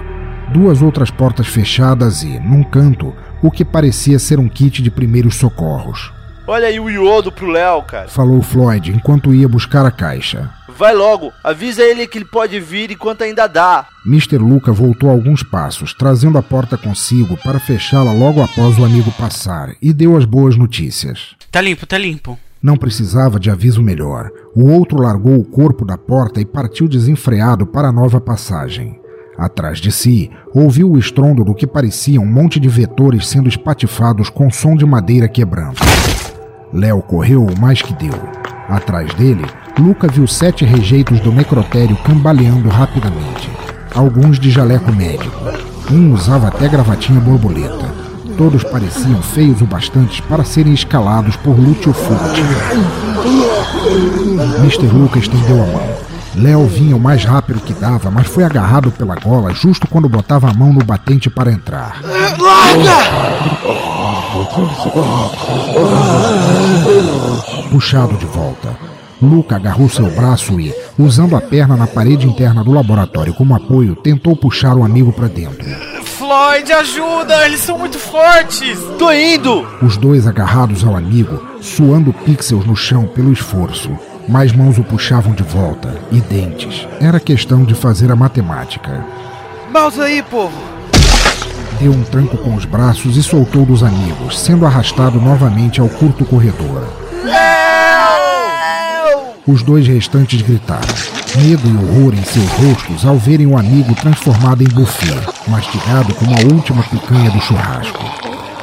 [0.54, 5.36] Duas outras portas fechadas e, num canto, o que parecia ser um kit de primeiros
[5.36, 6.14] socorros.
[6.52, 8.10] Olha aí o iodo pro Léo, cara.
[8.10, 10.50] Falou Floyd enquanto ia buscar a caixa.
[10.78, 13.88] Vai logo, avisa ele que ele pode vir enquanto ainda dá.
[14.06, 14.38] Mr.
[14.38, 19.76] Luca voltou alguns passos, trazendo a porta consigo para fechá-la logo após o amigo passar,
[19.82, 21.38] e deu as boas notícias.
[21.50, 22.38] Tá limpo, tá limpo.
[22.62, 24.30] Não precisava de aviso melhor.
[24.54, 29.00] O outro largou o corpo da porta e partiu desenfreado para a nova passagem.
[29.38, 34.30] Atrás de si, ouviu o estrondo do que parecia um monte de vetores sendo espatifados
[34.30, 35.80] com som de madeira quebrando.
[36.74, 38.14] Léo correu o mais que deu.
[38.70, 39.46] Atrás dele,
[39.78, 43.50] Luca viu sete rejeitos do necrotério cambaleando rapidamente.
[43.94, 45.38] Alguns de jaleco médico.
[45.92, 47.94] Um usava até gravatinha borboleta.
[48.38, 52.42] Todos pareciam feios o bastante para serem escalados por Lúcio Fulci.
[54.60, 54.88] Mr.
[54.88, 56.11] Luca estendeu a mão.
[56.36, 60.50] Léo vinha o mais rápido que dava, mas foi agarrado pela gola justo quando botava
[60.50, 62.02] a mão no batente para entrar.
[67.70, 68.70] Puxado de volta.
[69.22, 73.96] Luca agarrou seu braço e, usando a perna na parede interna do laboratório como apoio,
[73.96, 75.70] tentou puxar o amigo para dentro.
[76.04, 77.46] Floyd, ajuda!
[77.46, 78.80] Eles são muito fortes!
[78.98, 79.68] Tô indo!
[79.82, 83.92] Os dois agarrados ao amigo, suando pixels no chão pelo esforço.
[84.28, 86.88] Mais mãos o puxavam de volta, e dentes.
[87.00, 89.04] Era questão de fazer a matemática.
[89.72, 90.58] Mouse aí, povo!
[91.80, 96.24] Deu um tranco com os braços e soltou dos amigos, sendo arrastado novamente ao curto
[96.24, 96.88] corredor.
[99.48, 100.94] Os dois restantes gritaram,
[101.36, 106.36] medo e horror em seus rostos ao verem o amigo transformado em buffet, mastigado como
[106.36, 108.04] a última picanha do churrasco.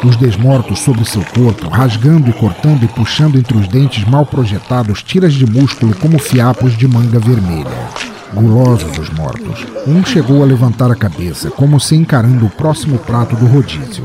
[0.05, 5.03] Os desmortos sobre seu corpo, rasgando e cortando e puxando entre os dentes mal projetados
[5.03, 7.71] tiras de músculo como fiapos de manga vermelha.
[8.33, 9.67] Gulosos os mortos.
[9.87, 14.05] Um chegou a levantar a cabeça, como se encarando o próximo prato do rodízio.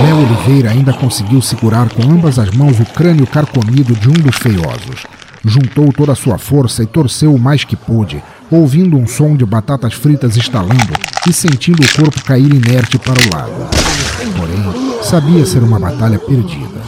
[0.00, 4.36] Léo Oliveira ainda conseguiu segurar com ambas as mãos o crânio carcomido de um dos
[4.36, 5.04] feiosos.
[5.44, 9.44] Juntou toda a sua força e torceu o mais que pôde, ouvindo um som de
[9.44, 10.92] batatas fritas estalando
[11.28, 13.70] e sentindo o corpo cair inerte para o lado.
[14.36, 16.82] Porém, sabia ser uma batalha perdida.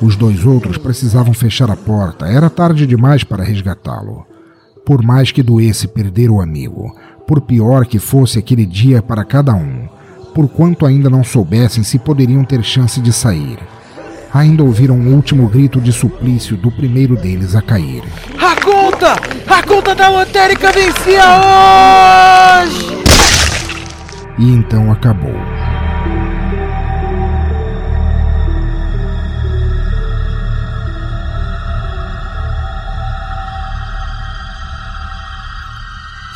[0.00, 4.26] Os dois outros precisavam fechar a porta, era tarde demais para resgatá-lo.
[4.84, 6.94] Por mais que doesse perder o amigo,
[7.26, 9.88] por pior que fosse aquele dia para cada um,
[10.34, 13.58] por quanto ainda não soubessem se poderiam ter chance de sair.
[14.32, 18.02] Ainda ouviram um último grito de suplício do primeiro deles a cair.
[18.38, 19.12] A conta!
[19.46, 23.03] A conta da lotérica vencia hoje!
[24.38, 25.34] E então acabou.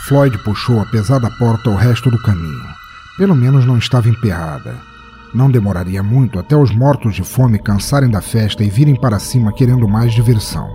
[0.08, 2.64] Floyd puxou a pesada porta o resto do caminho.
[3.18, 4.74] Pelo menos não estava emperrada.
[5.34, 9.52] Não demoraria muito até os mortos de fome cansarem da festa e virem para cima
[9.52, 10.66] querendo mais diversão.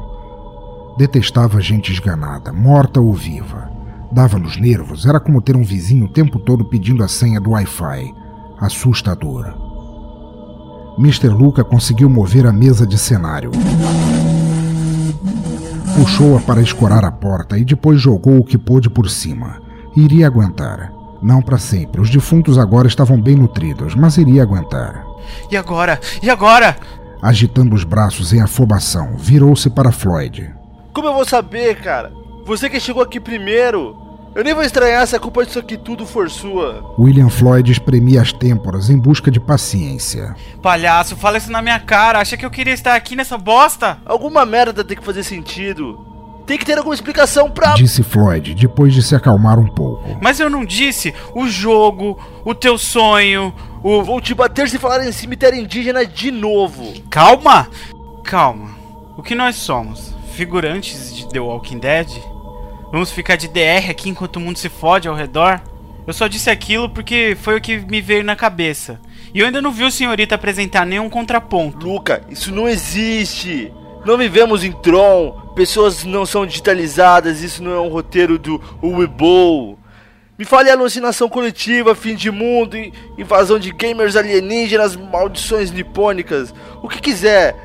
[0.99, 3.72] Detestava gente esganada, morta ou viva.
[4.13, 8.13] Dava-nos nervos, era como ter um vizinho o tempo todo pedindo a senha do Wi-Fi.
[8.59, 9.51] Assustador.
[10.99, 11.29] Mr.
[11.29, 13.49] Luca conseguiu mover a mesa de cenário.
[15.97, 19.59] Puxou-a para escorar a porta e depois jogou o que pôde por cima.
[19.97, 20.93] Iria aguentar.
[21.19, 21.99] Não para sempre.
[21.99, 25.03] Os defuntos agora estavam bem nutridos, mas iria aguentar.
[25.49, 25.99] E agora?
[26.21, 26.77] E agora?
[27.19, 30.53] Agitando os braços em afobação, virou-se para Floyd.
[30.93, 32.11] Como eu vou saber, cara?
[32.45, 34.02] Você que chegou aqui primeiro.
[34.35, 36.83] Eu nem vou estranhar se a culpa disso aqui tudo for sua.
[36.97, 40.35] William Floyd espremia as têmporas em busca de paciência.
[40.59, 42.19] Palhaço, fala isso na minha cara.
[42.19, 43.99] Acha que eu queria estar aqui nessa bosta?
[44.03, 46.03] Alguma merda tem que fazer sentido.
[46.47, 47.75] Tem que ter alguma explicação pra.
[47.75, 50.17] Disse Floyd, depois de se acalmar um pouco.
[50.19, 53.53] Mas eu não disse o jogo, o teu sonho,
[53.83, 54.03] o.
[54.03, 56.91] Vou te bater se falar em cemitério indígena de novo.
[57.09, 57.69] Calma!
[58.23, 58.71] Calma.
[59.15, 60.13] O que nós somos?
[60.33, 62.32] Figurantes de The Walking Dead?
[62.93, 65.59] Vamos ficar de DR aqui enquanto o mundo se fode ao redor?
[66.05, 69.01] Eu só disse aquilo porque foi o que me veio na cabeça.
[69.33, 71.87] E eu ainda não vi o senhorita apresentar nenhum contraponto.
[71.87, 73.73] Luca, isso não existe.
[74.05, 75.31] Não vivemos em Tron.
[75.55, 77.41] Pessoas não são digitalizadas.
[77.41, 79.79] Isso não é um roteiro do Weibo.
[80.37, 82.77] Me fale alucinação coletiva, fim de mundo,
[83.17, 87.55] invasão de gamers alienígenas, maldições nipônicas, o que quiser.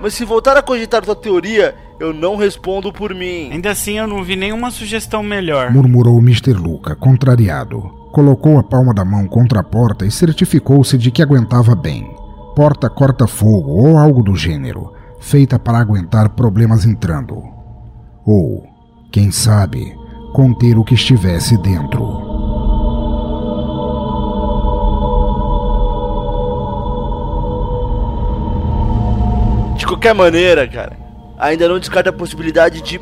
[0.00, 3.50] Mas se voltar a cogitar tua teoria, eu não respondo por mim.
[3.52, 5.72] Ainda assim, eu não vi nenhuma sugestão melhor.
[5.72, 6.52] Murmurou Mr.
[6.52, 7.80] Luca, contrariado.
[8.12, 12.10] Colocou a palma da mão contra a porta e certificou-se de que aguentava bem.
[12.54, 17.42] Porta corta-fogo ou algo do gênero, feita para aguentar problemas entrando.
[18.24, 18.64] Ou,
[19.12, 19.94] quem sabe,
[20.32, 22.24] conter o que estivesse dentro.
[29.76, 31.05] De qualquer maneira, cara,
[31.38, 33.00] ainda não descarta a possibilidade de,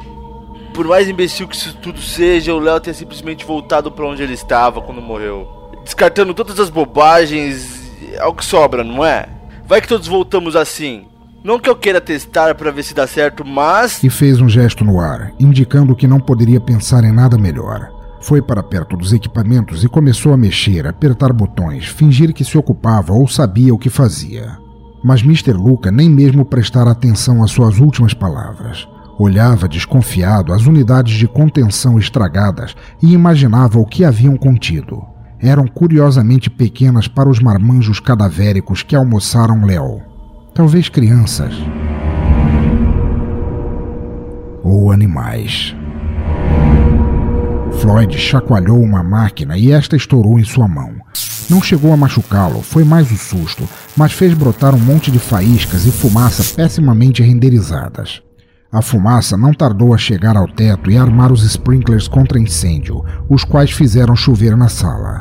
[0.72, 4.34] por mais imbecil que isso tudo seja, o Léo ter simplesmente voltado para onde ele
[4.34, 5.48] estava quando morreu.
[5.84, 9.28] Descartando todas as bobagens, é o que sobra, não é?
[9.66, 11.06] Vai que todos voltamos assim.
[11.42, 14.02] Não que eu queira testar para ver se dá certo, mas.
[14.02, 17.90] E fez um gesto no ar, indicando que não poderia pensar em nada melhor.
[18.18, 23.12] Foi para perto dos equipamentos e começou a mexer, apertar botões, fingir que se ocupava
[23.12, 24.63] ou sabia o que fazia.
[25.04, 25.52] Mas Mr.
[25.52, 28.88] Luca nem mesmo prestara atenção às suas últimas palavras.
[29.18, 35.02] Olhava desconfiado as unidades de contenção estragadas e imaginava o que haviam contido.
[35.38, 40.00] Eram curiosamente pequenas para os marmanjos cadavéricos que almoçaram Léo.
[40.54, 41.54] Talvez crianças.
[44.62, 45.76] Ou animais.
[47.72, 51.03] Floyd chacoalhou uma máquina e esta estourou em sua mão.
[51.48, 55.86] Não chegou a machucá-lo, foi mais o susto, mas fez brotar um monte de faíscas
[55.86, 58.22] e fumaça pessimamente renderizadas.
[58.72, 63.44] A fumaça não tardou a chegar ao teto e armar os sprinklers contra incêndio, os
[63.44, 65.20] quais fizeram chover na sala.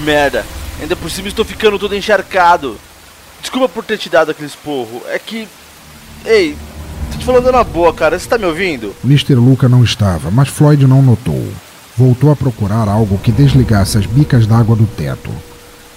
[0.00, 0.44] Merda,
[0.80, 2.76] ainda por cima estou ficando todo encharcado.
[3.40, 5.02] Desculpa por ter te dado aquele esporro.
[5.06, 5.46] É que.
[6.24, 6.56] Ei,
[7.18, 8.18] tô te falando na boa, cara.
[8.18, 8.94] Você tá me ouvindo?
[9.04, 9.34] Mr.
[9.34, 11.46] Luca não estava, mas Floyd não notou.
[11.96, 15.30] Voltou a procurar algo que desligasse as bicas d'água do teto.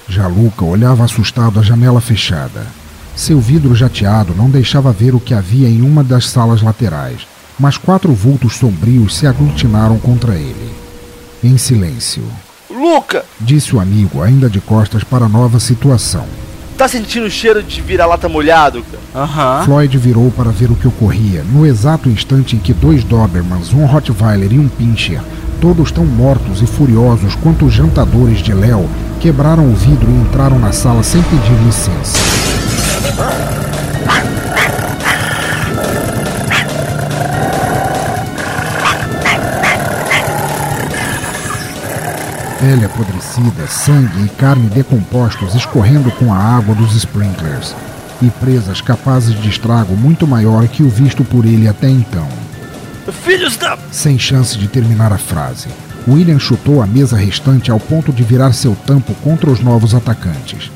[0.09, 2.65] Já Luca olhava assustado a janela fechada.
[3.15, 7.27] Seu vidro jateado não deixava ver o que havia em uma das salas laterais,
[7.59, 10.71] mas quatro vultos sombrios se aglutinaram contra ele.
[11.43, 12.23] Em silêncio.
[12.69, 13.23] Luca!
[13.39, 16.25] Disse o amigo, ainda de costas para a nova situação.
[16.81, 18.83] Tá sentindo o cheiro de vira-lata molhado?
[19.13, 19.59] Aham.
[19.59, 19.65] Uhum.
[19.65, 23.85] Floyd virou para ver o que ocorria, no exato instante em que dois Dobermans, um
[23.85, 25.21] Rottweiler e um Pinscher,
[25.61, 30.57] todos tão mortos e furiosos quanto os jantadores de Léo, quebraram o vidro e entraram
[30.57, 32.17] na sala sem pedir licença.
[42.61, 47.75] Pele apodrecida, sangue e carne decompostos escorrendo com a água dos sprinklers,
[48.21, 52.27] e presas capazes de estrago muito maior que o visto por ele até então.
[53.23, 53.79] Filhos da.
[53.91, 55.69] Sem chance de terminar a frase,
[56.07, 60.71] William chutou a mesa restante ao ponto de virar seu tampo contra os novos atacantes.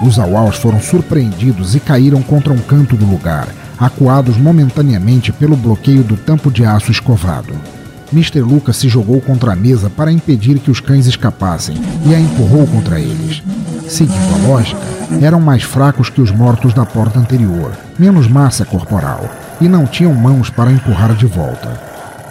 [0.00, 6.04] Os auaus foram surpreendidos e caíram contra um canto do lugar, acuados momentaneamente pelo bloqueio
[6.04, 7.73] do tampo de aço escovado.
[8.14, 8.42] Mr.
[8.42, 12.64] Lucas se jogou contra a mesa para impedir que os cães escapassem e a empurrou
[12.64, 13.42] contra eles.
[13.88, 14.80] Seguindo a lógica,
[15.20, 19.28] eram mais fracos que os mortos da porta anterior, menos massa corporal,
[19.60, 21.68] e não tinham mãos para empurrar de volta.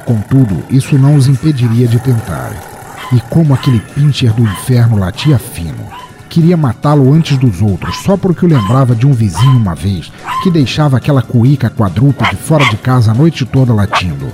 [0.06, 2.54] Contudo, isso não os impediria de tentar.
[3.12, 5.92] E como aquele pincher do inferno latia fino.
[6.30, 10.12] queria matá-lo antes dos outros, só porque o lembrava de um vizinho uma vez
[10.42, 14.32] que deixava aquela cuíca quadrúpede fora de casa a noite toda latindo.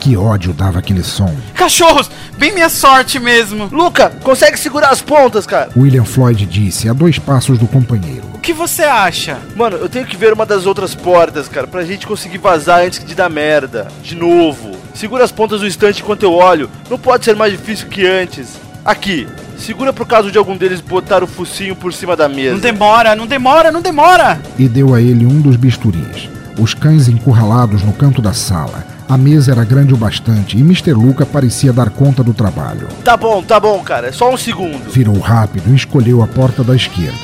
[0.00, 1.36] Que ódio dava aquele som.
[1.54, 2.10] Cachorros!
[2.38, 3.68] Bem minha sorte mesmo!
[3.70, 5.68] Luca, consegue segurar as pontas, cara?
[5.76, 8.24] William Floyd disse a dois passos do companheiro.
[8.32, 9.38] O que você acha?
[9.54, 13.04] Mano, eu tenho que ver uma das outras portas, cara, pra gente conseguir vazar antes
[13.04, 13.88] de dar merda.
[14.02, 14.70] De novo.
[14.94, 16.70] Segura as pontas do estante enquanto eu olho.
[16.88, 18.58] Não pode ser mais difícil que antes.
[18.82, 19.28] Aqui.
[19.58, 22.54] Segura pro caso de algum deles botar o focinho por cima da mesa.
[22.54, 24.40] Não demora, não demora, não demora!
[24.58, 26.30] E deu a ele um dos bisturis.
[26.58, 28.99] Os cães encurralados no canto da sala.
[29.10, 30.92] A mesa era grande o bastante e Mr.
[30.92, 32.86] Luca parecia dar conta do trabalho.
[33.04, 34.06] Tá bom, tá bom, cara.
[34.06, 34.88] É só um segundo.
[34.88, 37.18] Virou rápido e escolheu a porta da esquerda.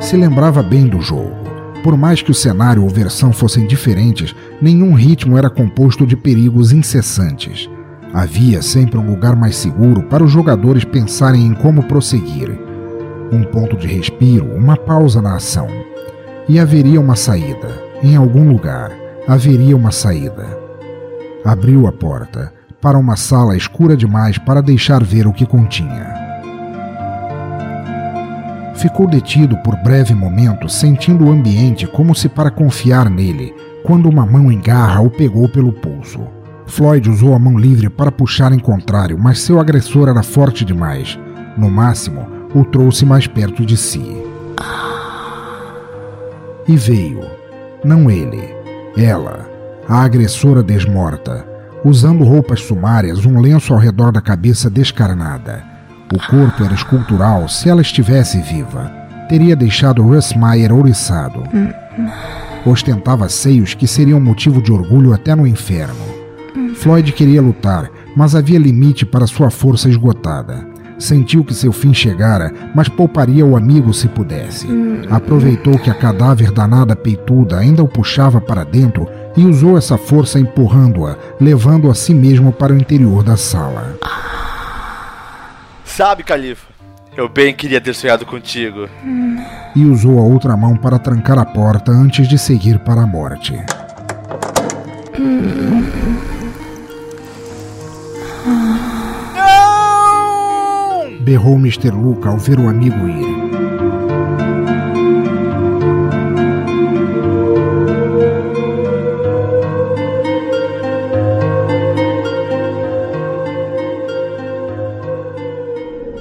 [0.00, 1.36] Se lembrava bem do jogo.
[1.84, 6.72] Por mais que o cenário ou versão fossem diferentes, nenhum ritmo era composto de perigos
[6.72, 7.68] incessantes.
[8.14, 12.50] Havia sempre um lugar mais seguro para os jogadores pensarem em como prosseguir.
[13.32, 15.66] Um ponto de respiro, uma pausa na ação.
[16.46, 17.82] E haveria uma saída.
[18.02, 18.92] Em algum lugar,
[19.26, 20.46] haveria uma saída.
[21.42, 22.52] Abriu a porta
[22.82, 26.12] para uma sala escura demais para deixar ver o que continha.
[28.74, 33.54] Ficou detido por breve momento, sentindo o ambiente como se para confiar nele,
[33.84, 36.41] quando uma mão em garra o pegou pelo pulso.
[36.72, 41.18] Floyd usou a mão livre para puxar em contrário, mas seu agressor era forte demais.
[41.54, 44.02] No máximo, o trouxe mais perto de si.
[46.66, 47.20] E veio.
[47.84, 48.42] Não ele.
[48.96, 49.46] Ela.
[49.86, 51.46] A agressora desmorta.
[51.84, 55.62] Usando roupas sumárias, um lenço ao redor da cabeça descarnada.
[56.10, 58.90] O corpo era escultural se ela estivesse viva.
[59.28, 61.42] Teria deixado Russ Meyer ouriçado.
[62.64, 66.21] Ostentava seios que seriam motivo de orgulho até no inferno.
[66.74, 70.66] Floyd queria lutar, mas havia limite para sua força esgotada.
[70.98, 74.68] Sentiu que seu fim chegara, mas pouparia o amigo se pudesse.
[75.10, 80.38] Aproveitou que a cadáver danada peituda ainda o puxava para dentro e usou essa força
[80.38, 83.96] empurrando-a, levando a si mesmo para o interior da sala.
[85.84, 86.66] Sabe, Califa,
[87.16, 88.88] eu bem queria ter sonhado contigo.
[89.74, 93.54] E usou a outra mão para trancar a porta antes de seguir para a morte.
[101.22, 101.90] Berrou Mr.
[101.90, 103.42] Luca ao ver o amigo ir.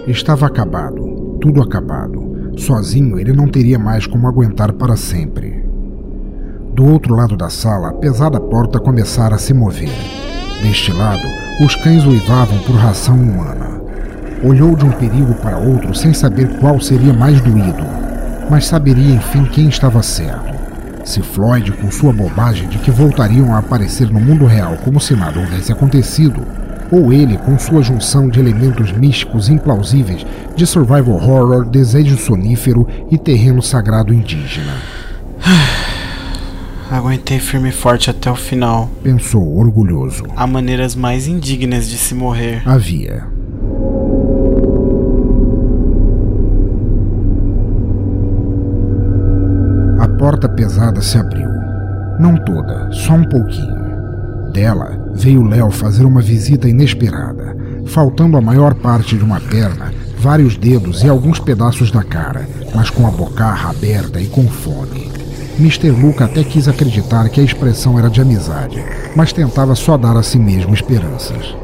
[0.08, 2.54] Estava acabado, tudo acabado.
[2.58, 5.66] Sozinho ele não teria mais como aguentar para sempre.
[6.76, 9.90] Do outro lado da sala, a pesada porta começara a se mover.
[10.62, 11.28] Deste lado,
[11.66, 13.61] os cães uivavam por ração humana.
[14.44, 17.86] Olhou de um perigo para outro sem saber qual seria mais doído,
[18.50, 20.52] mas saberia enfim quem estava certo.
[21.06, 25.16] Se Floyd, com sua bobagem de que voltariam a aparecer no mundo real como se
[25.16, 26.42] nada houvesse acontecido,
[26.92, 30.26] ou ele com sua junção de elementos místicos implausíveis
[30.56, 34.74] de survival horror, desejo sonífero e terreno sagrado indígena.
[36.92, 38.90] Aguentei firme e forte até o final.
[39.02, 40.26] Pensou orgulhoso.
[40.36, 42.62] Há maneiras mais indignas de se morrer.
[42.66, 43.41] Havia.
[50.42, 51.50] Porta pesada se abriu.
[52.20, 54.52] Não toda, só um pouquinho.
[54.52, 60.58] Dela veio Léo fazer uma visita inesperada, faltando a maior parte de uma perna, vários
[60.58, 65.12] dedos e alguns pedaços da cara, mas com a bocarra aberta e com fome.
[65.60, 65.92] Mr.
[65.92, 68.84] Luca até quis acreditar que a expressão era de amizade,
[69.16, 71.56] mas tentava só dar a si mesmo esperanças.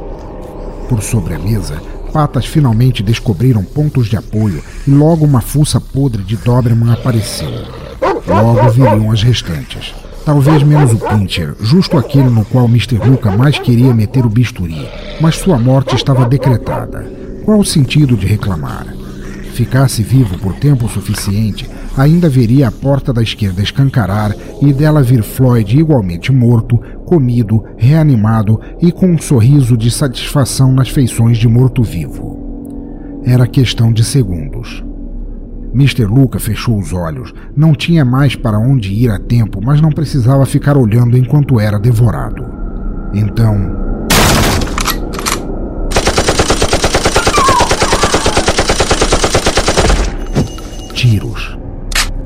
[0.87, 1.81] Por sobre a mesa,
[2.13, 7.86] patas finalmente descobriram pontos de apoio e logo uma fuça podre de Doberman apareceu.
[8.27, 9.93] Logo viriam as restantes.
[10.25, 12.97] Talvez menos o Pincher, justo aquele no qual Mr.
[12.97, 14.85] Luca mais queria meter o bisturi,
[15.21, 17.09] mas sua morte estava decretada.
[17.45, 18.85] Qual o sentido de reclamar?
[19.53, 25.23] Ficasse vivo por tempo suficiente, ainda veria a porta da esquerda escancarar e dela vir
[25.23, 33.21] Floyd igualmente morto, comido, reanimado e com um sorriso de satisfação nas feições de morto-vivo.
[33.23, 34.83] Era questão de segundos.
[35.73, 36.05] Mr.
[36.05, 37.33] Luca fechou os olhos.
[37.55, 41.79] Não tinha mais para onde ir a tempo, mas não precisava ficar olhando enquanto era
[41.79, 42.45] devorado.
[43.13, 43.87] Então.
[50.93, 51.57] Tiros.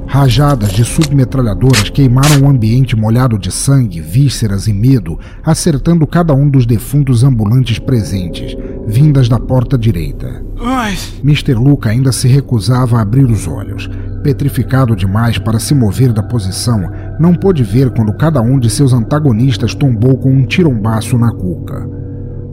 [0.07, 6.49] Rajadas de submetralhadoras queimaram o ambiente molhado de sangue, vísceras e medo, acertando cada um
[6.49, 10.43] dos defuntos ambulantes presentes, vindas da porta direita.
[10.63, 11.19] Mas.
[11.23, 11.55] Mr.
[11.55, 13.89] Luca ainda se recusava a abrir os olhos.
[14.23, 16.89] Petrificado demais para se mover da posição,
[17.19, 21.89] não pôde ver quando cada um de seus antagonistas tombou com um tirombaço na cuca.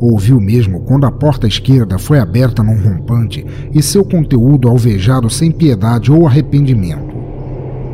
[0.01, 3.45] Ouviu mesmo quando a porta esquerda foi aberta num rompante
[3.75, 7.19] e seu conteúdo alvejado sem piedade ou arrependimento.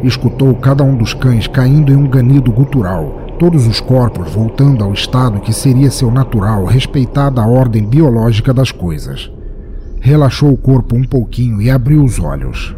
[0.05, 4.93] Escutou cada um dos cães caindo em um ganido gutural, todos os corpos voltando ao
[4.93, 9.34] estado que seria seu natural, respeitada a ordem biológica das coisas.
[10.05, 12.77] Relaxou o corpo um pouquinho e abriu os olhos.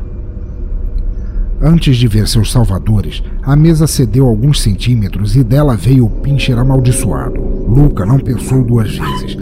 [1.61, 6.57] Antes de ver seus salvadores, a mesa cedeu alguns centímetros e dela veio o pincher
[6.57, 7.41] amaldiçoado.
[7.67, 9.35] Luca não pensou duas vezes.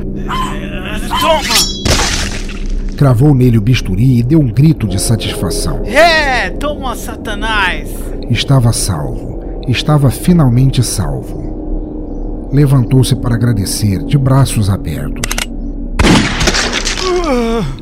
[1.20, 2.97] Toma!
[2.97, 5.82] Cravou nele o bisturi e deu um grito de satisfação.
[5.85, 7.91] É, toma, Satanás!
[8.30, 9.61] Estava salvo.
[9.68, 12.49] Estava finalmente salvo.
[12.51, 15.43] Levantou-se para agradecer, de braços abertos.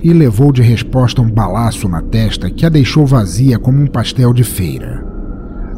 [0.03, 4.33] E levou de resposta um balaço na testa que a deixou vazia como um pastel
[4.33, 5.05] de feira.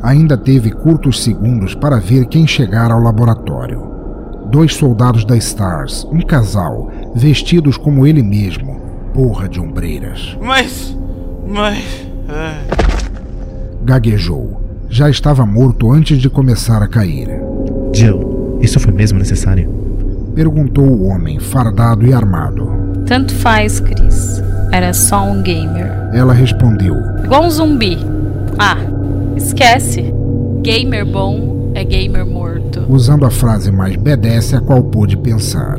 [0.02, 3.82] Ainda teve curtos segundos para ver quem chegara ao laboratório.
[4.50, 8.80] Dois soldados da Stars, um casal, vestidos como ele mesmo,
[9.12, 10.36] porra de ombreiras.
[10.40, 10.96] Mas.
[11.46, 12.06] Mas.
[12.28, 12.84] é.
[13.82, 14.60] Gaguejou.
[14.88, 17.28] Já estava morto antes de começar a cair.
[17.92, 19.68] Jill, isso foi mesmo necessário?
[20.34, 22.83] Perguntou o homem, fardado e armado.
[23.06, 24.42] Tanto faz, Chris.
[24.72, 25.90] Era só um gamer.
[26.12, 27.98] Ela respondeu: Igual um zumbi.
[28.58, 28.76] Ah,
[29.36, 30.12] esquece.
[30.62, 32.84] Gamer bom é gamer morto.
[32.88, 35.78] usando a frase mais B10 a qual pôde pensar.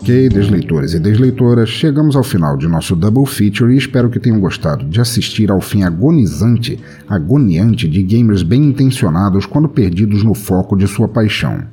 [0.00, 4.38] Ok, desleitores e desleitoras, chegamos ao final de nosso Double Feature e espero que tenham
[4.38, 6.78] gostado de assistir ao fim agonizante,
[7.08, 11.64] agoniante de gamers bem intencionados quando perdidos no foco de sua paixão.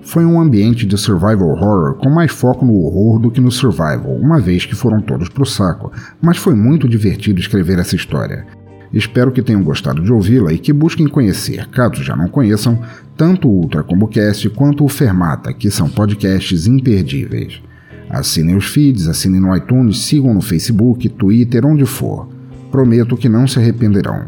[0.00, 4.16] Foi um ambiente de survival horror com mais foco no horror do que no survival,
[4.16, 5.92] uma vez que foram todos pro saco,
[6.22, 8.46] mas foi muito divertido escrever essa história.
[8.94, 12.78] Espero que tenham gostado de ouvi-la e que busquem conhecer, caso já não conheçam,
[13.16, 17.60] tanto o Ultra Combo Cast quanto o Fermata, que são podcasts imperdíveis.
[18.08, 22.28] Assinem os feeds, assinem no iTunes, sigam no Facebook, Twitter, onde for.
[22.70, 24.26] Prometo que não se arrependerão.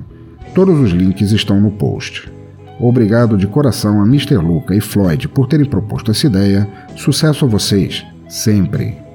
[0.53, 2.29] Todos os links estão no post.
[2.81, 4.37] Obrigado de coração a Mr.
[4.39, 6.69] Luca e Floyd por terem proposto essa ideia.
[6.97, 9.06] Sucesso a vocês, sempre!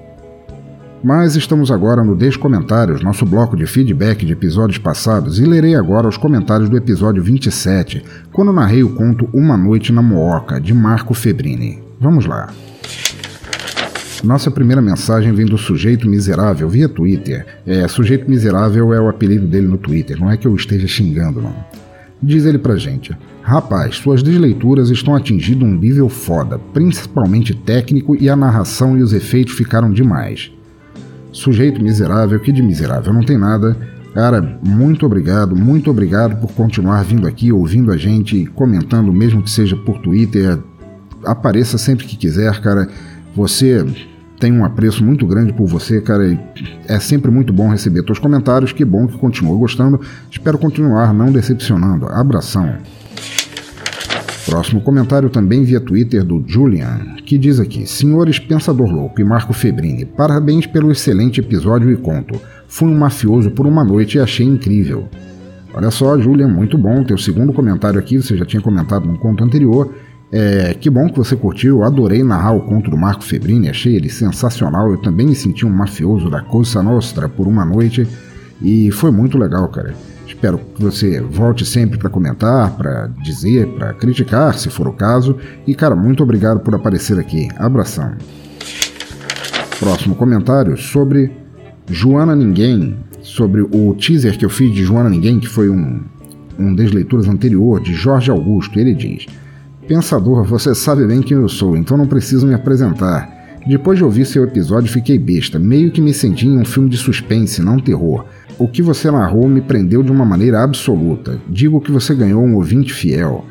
[1.04, 6.08] Mas estamos agora no Descomentários, nosso bloco de feedback de episódios passados, e lerei agora
[6.08, 11.16] os comentários do episódio 27, quando narrei o conto Uma Noite na Mooca, de Marco
[11.16, 11.82] Febrini.
[12.00, 12.54] Vamos lá.
[14.24, 17.48] Nossa primeira mensagem vem do Sujeito Miserável via Twitter.
[17.66, 21.42] É, Sujeito Miserável é o apelido dele no Twitter, não é que eu esteja xingando,
[21.42, 21.56] não.
[22.22, 28.30] Diz ele pra gente: Rapaz, suas desleituras estão atingindo um nível foda, principalmente técnico, e
[28.30, 30.52] a narração e os efeitos ficaram demais.
[31.32, 33.76] Sujeito miserável, que de miserável não tem nada.
[34.14, 39.50] Cara, muito obrigado, muito obrigado por continuar vindo aqui, ouvindo a gente comentando, mesmo que
[39.50, 40.60] seja por Twitter.
[41.26, 42.90] Apareça sempre que quiser, cara.
[43.34, 43.86] Você
[44.38, 46.38] tem um apreço muito grande por você, cara.
[46.88, 48.74] É sempre muito bom receber teus comentários.
[48.74, 50.02] Que bom que continua gostando.
[50.30, 52.08] Espero continuar não decepcionando.
[52.08, 52.76] Abração.
[54.46, 59.54] Próximo comentário também via Twitter do Julian, que diz aqui: Senhores Pensador Louco e Marco
[59.54, 62.40] Febrini, parabéns pelo excelente episódio e conto.
[62.68, 65.08] Fui um mafioso por uma noite e achei incrível.
[65.74, 67.04] Olha só, Julian, muito bom.
[67.04, 69.94] Teu segundo comentário aqui, você já tinha comentado no conto anterior.
[70.32, 74.10] É, que bom que você curtiu, adorei narrar o conto do Marco Febrini, achei ele
[74.10, 74.90] sensacional.
[74.90, 78.08] Eu também me senti um mafioso da Cosa Nostra por uma noite
[78.62, 79.94] e foi muito legal, cara.
[80.32, 85.36] Espero que você volte sempre para comentar, para dizer, para criticar, se for o caso.
[85.68, 87.50] E, cara, muito obrigado por aparecer aqui.
[87.58, 88.14] Abração.
[89.78, 91.32] Próximo comentário sobre
[91.86, 96.00] Joana Ninguém, sobre o teaser que eu fiz de Joana Ninguém, que foi um,
[96.58, 98.80] um das leituras anterior, de Jorge Augusto.
[98.80, 99.26] Ele diz:
[99.86, 103.30] Pensador, você sabe bem quem eu sou, então não preciso me apresentar.
[103.68, 106.98] Depois de ouvir seu episódio, fiquei besta, meio que me senti em um filme de
[106.98, 108.26] suspense, não terror.
[108.62, 111.42] O que você narrou me prendeu de uma maneira absoluta.
[111.50, 113.44] Digo que você ganhou um ouvinte fiel.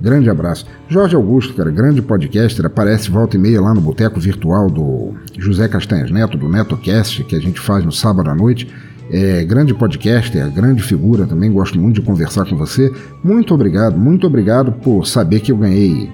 [0.00, 0.64] Grande abraço.
[0.88, 5.68] Jorge Augusto, cara, grande podcaster, aparece volta e meia lá no Boteco Virtual do José
[5.68, 8.66] Castanhas Neto, do NetoCast, que a gente faz no sábado à noite.
[9.10, 12.90] É, grande podcaster, grande figura também, gosto muito de conversar com você.
[13.22, 16.10] Muito obrigado, muito obrigado por saber que eu ganhei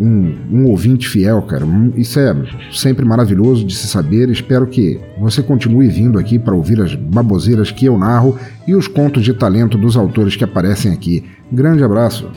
[0.00, 1.66] um, um, ouvinte fiel, cara.
[1.94, 2.34] Isso é
[2.72, 4.28] sempre maravilhoso de se saber.
[4.30, 8.36] Espero que você continue vindo aqui para ouvir as baboseiras que eu narro
[8.66, 11.24] e os contos de talento dos autores que aparecem aqui.
[11.52, 12.30] Grande abraço.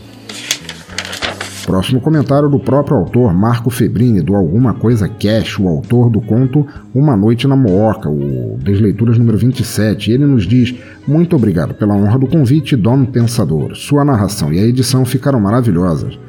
[1.65, 6.67] Próximo comentário do próprio autor Marco Febrini, do Alguma Coisa Cash, o autor do conto
[6.93, 10.11] Uma Noite na Mooca, o das leituras número 27.
[10.11, 10.75] Ele nos diz:
[11.07, 13.75] Muito obrigado pela honra do convite, Dom Pensador.
[13.75, 16.19] Sua narração e a edição ficaram maravilhosas.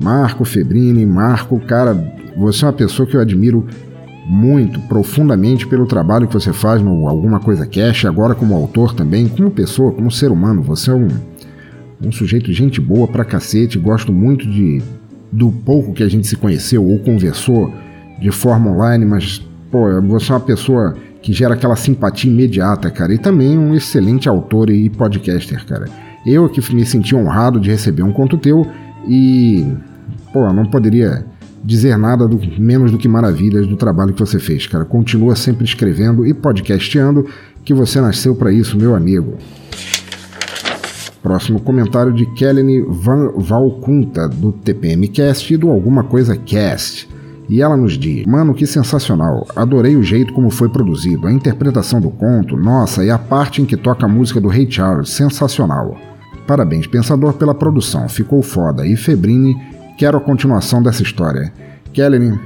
[0.00, 1.94] Marco Febrini, Marco, cara,
[2.36, 3.66] você é uma pessoa que eu admiro
[4.26, 9.28] muito, profundamente pelo trabalho que você faz no Alguma Coisa Cash, agora como autor também,
[9.28, 10.62] como pessoa, como ser humano.
[10.62, 11.08] Você é um,
[12.02, 14.82] um sujeito de gente boa pra cacete, gosto muito de
[15.30, 17.72] do pouco que a gente se conheceu ou conversou
[18.20, 23.12] de forma online, mas, pô, você é uma pessoa que gera aquela simpatia imediata, cara,
[23.12, 25.86] e também um excelente autor e podcaster, cara.
[26.24, 28.66] Eu que me senti honrado de receber um conto teu
[29.08, 29.66] e,
[30.32, 31.24] pô, não poderia
[31.64, 34.84] dizer nada do, menos do que maravilhas do trabalho que você fez, cara.
[34.84, 37.26] Continua sempre escrevendo e podcasteando,
[37.64, 39.38] que você nasceu para isso, meu amigo.
[41.22, 47.08] Próximo comentário de Kelly Van Valkunta, do TPMcast e do Alguma Coisa Cast.
[47.48, 49.46] E ela nos diz: Mano, que sensacional!
[49.56, 53.64] Adorei o jeito como foi produzido, a interpretação do conto, nossa, e a parte em
[53.64, 55.96] que toca a música do Ray Charles, sensacional.
[56.46, 58.86] Parabéns, Pensador, pela produção, ficou foda.
[58.86, 59.56] E Febrini,
[59.96, 61.52] quero a continuação dessa história.
[61.92, 62.38] Kelly,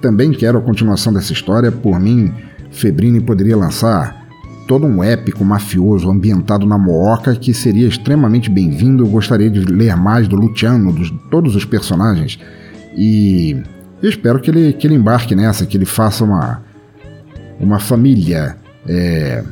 [0.00, 1.70] também quero a continuação dessa história.
[1.70, 2.32] Por mim,
[2.70, 4.26] Febrini poderia lançar
[4.66, 9.04] todo um épico mafioso ambientado na Mooca que seria extremamente bem-vindo.
[9.04, 12.38] Eu gostaria de ler mais do Luciano, de todos os personagens.
[12.96, 13.62] E
[14.02, 16.62] eu espero que ele, que ele embarque nessa, que ele faça uma,
[17.60, 18.56] uma família.
[18.88, 19.44] É,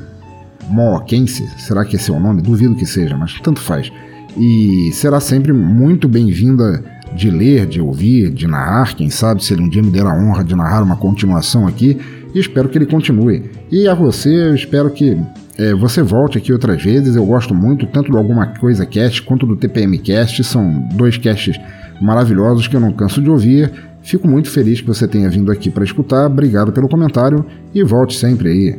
[0.68, 2.42] Mooquense, será que esse é o nome?
[2.42, 3.90] Duvido que seja, mas tanto faz.
[4.36, 6.82] E será sempre muito bem-vinda
[7.14, 8.94] de ler, de ouvir, de narrar.
[8.96, 11.98] Quem sabe se ele um dia me der a honra de narrar uma continuação aqui.
[12.34, 13.50] E espero que ele continue.
[13.70, 15.16] E a você, eu espero que
[15.56, 17.14] é, você volte aqui outras vezes.
[17.14, 20.42] Eu gosto muito tanto do Alguma Coisa Cast quanto do TPM Cast.
[20.42, 21.56] São dois casts
[22.00, 23.70] maravilhosos que eu não canso de ouvir.
[24.02, 26.26] Fico muito feliz que você tenha vindo aqui para escutar.
[26.26, 28.78] Obrigado pelo comentário e volte sempre aí.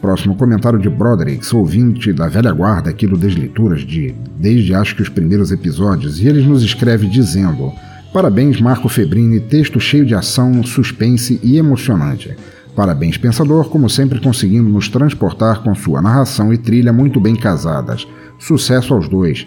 [0.00, 5.02] Próximo comentário de Broderick, ouvinte da velha guarda aqui do Desleituras, de, desde acho que
[5.02, 7.72] os primeiros episódios, e ele nos escreve dizendo:
[8.12, 12.36] Parabéns, Marco Febrini, texto cheio de ação, suspense e emocionante.
[12.74, 18.06] Parabéns, pensador, como sempre conseguindo nos transportar com sua narração e trilha muito bem casadas.
[18.38, 19.46] Sucesso aos dois.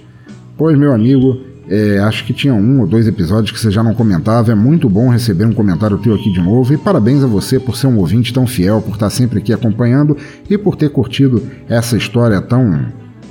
[0.57, 1.39] Pois, meu amigo,
[1.69, 4.51] é, acho que tinha um ou dois episódios que você já não comentava.
[4.51, 6.73] É muito bom receber um comentário teu aqui de novo.
[6.73, 10.17] E parabéns a você por ser um ouvinte tão fiel, por estar sempre aqui acompanhando
[10.49, 12.87] e por ter curtido essa história tão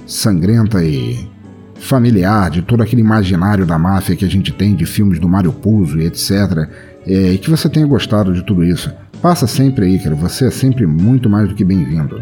[0.06, 1.28] sangrenta e
[1.74, 5.52] familiar de todo aquele imaginário da máfia que a gente tem de filmes do Mário
[5.52, 6.68] Puzo e etc.
[7.04, 8.92] É, e que você tenha gostado de tudo isso.
[9.20, 10.14] Passa sempre aí, cara.
[10.14, 12.20] Você é sempre muito mais do que bem-vindo.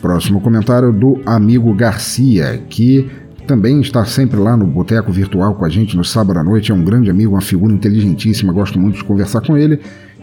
[0.00, 3.10] Próximo comentário do amigo Garcia, que
[3.52, 6.72] também está sempre lá no Boteco Virtual com a gente no sábado à noite.
[6.72, 9.78] É um grande amigo, uma figura inteligentíssima, gosto muito de conversar com ele.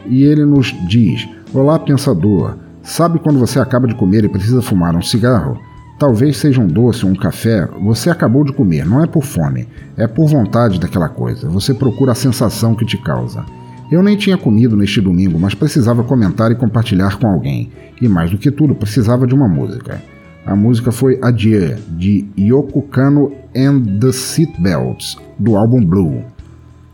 [0.07, 2.57] E ele nos diz: Olá, pensador.
[2.81, 5.59] Sabe quando você acaba de comer e precisa fumar um cigarro?
[5.99, 9.67] Talvez seja um doce ou um café, você acabou de comer, não é por fome,
[9.95, 11.47] é por vontade daquela coisa.
[11.49, 13.45] Você procura a sensação que te causa.
[13.91, 17.69] Eu nem tinha comido neste domingo, mas precisava comentar e compartilhar com alguém.
[18.01, 20.01] E mais do que tudo, precisava de uma música.
[20.49, 26.23] A música foi Adieu, de Yoko Kano and the Seatbelts, do álbum Blue.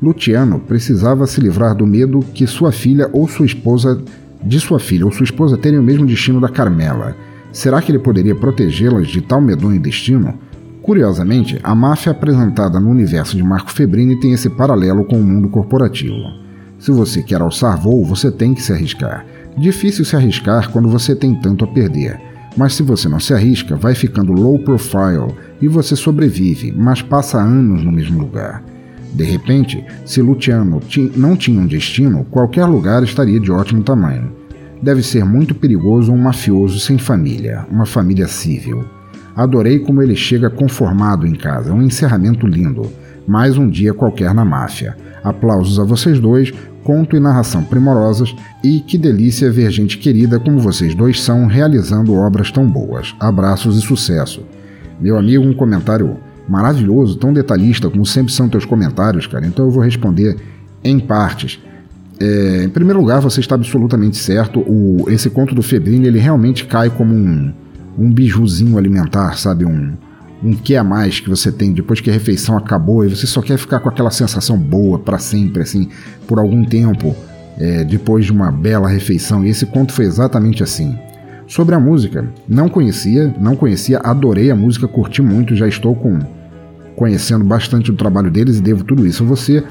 [0.03, 4.03] Luciano precisava se livrar do medo que sua filha ou sua esposa,
[4.43, 7.15] de sua filha ou sua esposa terem o mesmo destino da Carmela.
[7.53, 10.33] Será que ele poderia protegê-las de tal medonho destino?
[10.81, 15.47] Curiosamente, a máfia apresentada no universo de Marco Febrini tem esse paralelo com o mundo
[15.47, 16.29] corporativo.
[16.77, 19.25] Se você quer alçar voo, você tem que se arriscar.
[19.57, 22.34] Difícil se arriscar quando você tem tanto a perder.
[22.57, 27.37] Mas se você não se arrisca, vai ficando low profile e você sobrevive, mas passa
[27.37, 28.63] anos no mesmo lugar.
[29.13, 30.81] De repente, se Luciano
[31.15, 34.31] não tinha um destino, qualquer lugar estaria de ótimo tamanho.
[34.81, 38.83] Deve ser muito perigoso um mafioso sem família, uma família civil.
[39.35, 42.83] Adorei como ele chega conformado em casa, um encerramento lindo.
[43.27, 44.95] mais um dia qualquer na máfia.
[45.23, 46.53] Aplausos a vocês dois,
[46.85, 48.33] conto e narração primorosas,
[48.63, 53.15] e que delícia ver gente querida como vocês dois são realizando obras tão boas.
[53.19, 54.43] Abraços e sucesso.
[55.01, 56.17] Meu amigo, um comentário
[56.47, 59.47] maravilhoso, tão detalhista como sempre são teus comentários, cara.
[59.47, 60.37] Então eu vou responder
[60.83, 61.59] em partes.
[62.19, 64.59] É, em primeiro lugar, você está absolutamente certo.
[64.59, 67.51] O, esse conto do Febrini ele realmente cai como um,
[67.97, 69.65] um bijuzinho alimentar, sabe?
[69.65, 69.93] Um,
[70.43, 73.41] um que a mais que você tem depois que a refeição acabou e você só
[73.41, 75.89] quer ficar com aquela sensação boa para sempre, assim,
[76.27, 77.15] por algum tempo,
[77.57, 79.45] é, depois de uma bela refeição.
[79.45, 80.97] E esse conto foi exatamente assim.
[81.47, 86.19] Sobre a música, não conhecia, não conhecia, adorei a música, curti muito, já estou com
[86.95, 89.63] conhecendo bastante do trabalho deles e devo tudo isso a você.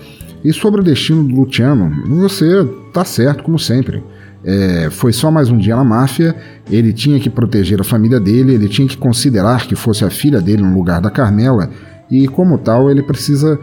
[0.44, 4.04] E sobre o destino do Luciano, você tá certo como sempre.
[4.44, 6.36] É, foi só mais um dia na máfia,
[6.70, 10.40] ele tinha que proteger a família dele, ele tinha que considerar que fosse a filha
[10.40, 11.70] dele no lugar da Carmela,
[12.10, 13.58] e como tal, ele precisa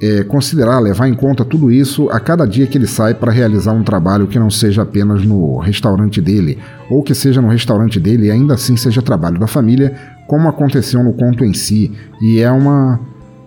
[0.00, 3.72] é, considerar, levar em conta tudo isso a cada dia que ele sai para realizar
[3.72, 8.26] um trabalho que não seja apenas no restaurante dele, ou que seja no restaurante dele
[8.26, 9.94] e ainda assim seja trabalho da família,
[10.26, 11.92] como aconteceu no conto em si.
[12.20, 13.00] E é uma,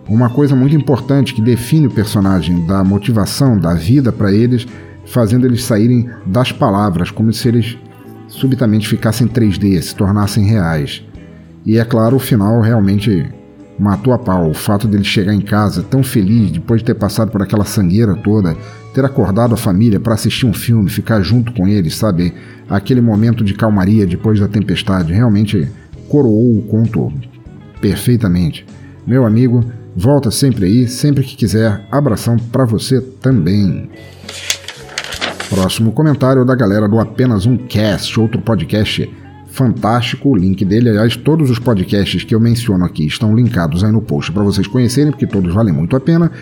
[0.08, 4.66] uma coisa muito importante que define o personagem, da motivação, da vida para eles
[5.06, 7.78] fazendo eles saírem das palavras, como se eles
[8.28, 11.04] subitamente ficassem 3D, se tornassem reais.
[11.64, 13.26] E é claro, o final realmente
[13.78, 14.50] matou a pau.
[14.50, 18.14] O fato dele chegar em casa tão feliz, depois de ter passado por aquela sangueira
[18.14, 18.56] toda,
[18.94, 22.32] ter acordado a família para assistir um filme, ficar junto com eles, sabe?
[22.68, 25.68] Aquele momento de calmaria depois da tempestade, realmente
[26.08, 27.12] coroou o conto
[27.80, 28.66] perfeitamente.
[29.06, 29.64] Meu amigo,
[29.96, 31.86] volta sempre aí, sempre que quiser.
[31.90, 33.90] Abração para você também.
[35.52, 39.06] Próximo comentário da galera do Apenas Um Cast, outro podcast
[39.50, 40.30] fantástico.
[40.30, 44.00] O link dele, aliás, todos os podcasts que eu menciono aqui estão linkados aí no
[44.00, 46.32] post para vocês conhecerem, porque todos valem muito a pena.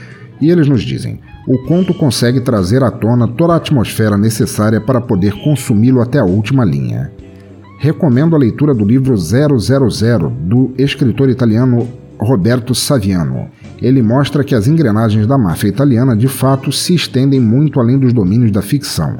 [0.40, 5.00] E eles nos dizem: o conto consegue trazer à tona toda a atmosfera necessária para
[5.00, 7.10] poder consumi-lo até a última linha.
[7.80, 9.56] Recomendo a leitura do livro 000
[10.42, 13.50] do escritor italiano Roberto Saviano
[13.80, 18.12] ele mostra que as engrenagens da máfia italiana de fato se estendem muito além dos
[18.12, 19.16] domínios da ficção.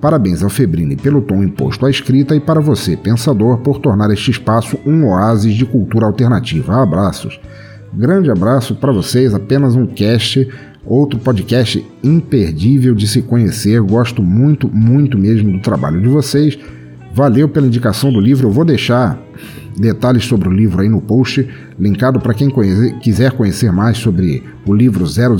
[0.00, 4.30] Parabéns ao Febrini pelo tom imposto à escrita e para você, pensador, por tornar este
[4.30, 6.82] espaço um oásis de cultura alternativa.
[6.82, 7.40] Abraços.
[7.92, 10.46] Grande abraço para vocês, apenas um cast,
[10.84, 13.80] outro podcast imperdível de se conhecer.
[13.80, 16.58] Gosto muito, muito mesmo do trabalho de vocês.
[17.14, 18.48] Valeu pela indicação do livro.
[18.48, 19.18] Eu vou deixar
[19.76, 21.48] detalhes sobre o livro aí no post,
[21.78, 22.50] linkado para quem
[23.00, 25.36] quiser conhecer mais sobre o livro 000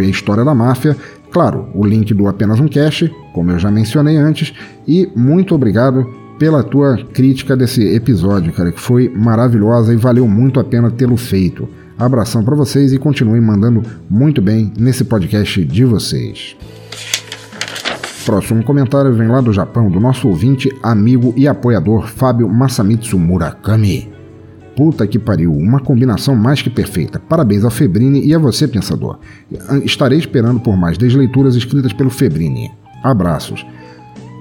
[0.00, 0.96] e a história da máfia.
[1.30, 4.54] Claro, o link do Apenas um Cash, como eu já mencionei antes,
[4.86, 6.06] e muito obrigado
[6.38, 11.16] pela tua crítica desse episódio, cara, que foi maravilhosa e valeu muito a pena tê-lo
[11.16, 11.68] feito.
[11.96, 16.56] Abração para vocês e continuem mandando muito bem nesse podcast de vocês.
[18.24, 24.10] Próximo comentário vem lá do Japão, do nosso ouvinte, amigo e apoiador Fábio Masamitsu Murakami.
[24.74, 27.20] Puta que pariu, uma combinação mais que perfeita.
[27.20, 29.18] Parabéns ao Febrini e a você, pensador.
[29.84, 32.72] Estarei esperando por mais desleituras escritas pelo Febrini.
[33.02, 33.64] Abraços.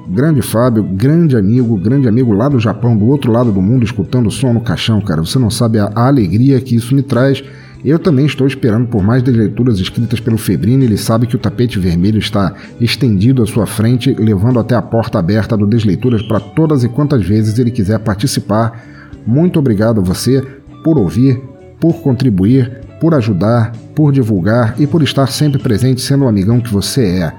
[0.08, 4.28] Grande Fábio, grande amigo, grande amigo lá do Japão, do outro lado do mundo, escutando
[4.28, 5.22] o som no caixão, cara.
[5.22, 7.44] Você não sabe a, a alegria que isso me traz
[7.84, 10.86] eu também estou esperando por mais leituras escritas pelo Febrini.
[10.86, 15.20] Ele sabe que o tapete vermelho está estendido à sua frente, levando até a porta
[15.20, 18.86] aberta do Desleituras para todas e quantas vezes ele quiser participar.
[19.28, 20.42] Muito obrigado a você
[20.84, 21.42] por ouvir,
[21.80, 26.72] por contribuir, por ajudar, por divulgar e por estar sempre presente sendo o amigão que
[26.72, 27.34] você é.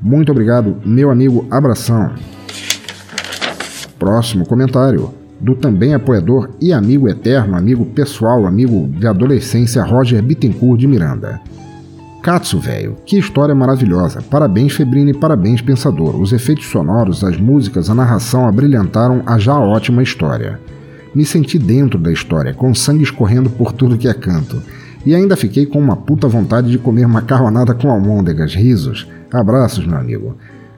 [0.00, 1.46] Muito obrigado, meu amigo.
[1.50, 2.12] Abração.
[3.98, 10.80] Próximo comentário do também apoiador e amigo eterno, amigo pessoal, amigo de adolescência Roger Bittencourt
[10.80, 11.40] de Miranda.
[12.22, 14.22] Katsu, velho, que história maravilhosa.
[14.22, 16.18] Parabéns, Febrini, parabéns, Pensador.
[16.18, 20.58] Os efeitos sonoros, as músicas, a narração abrilhantaram a já ótima história.
[21.14, 24.62] Me senti dentro da história, com sangue escorrendo por tudo que é canto.
[25.04, 29.06] E ainda fiquei com uma puta vontade de comer macarronada com almôndegas, risos.
[29.30, 30.34] Abraços, meu amigo.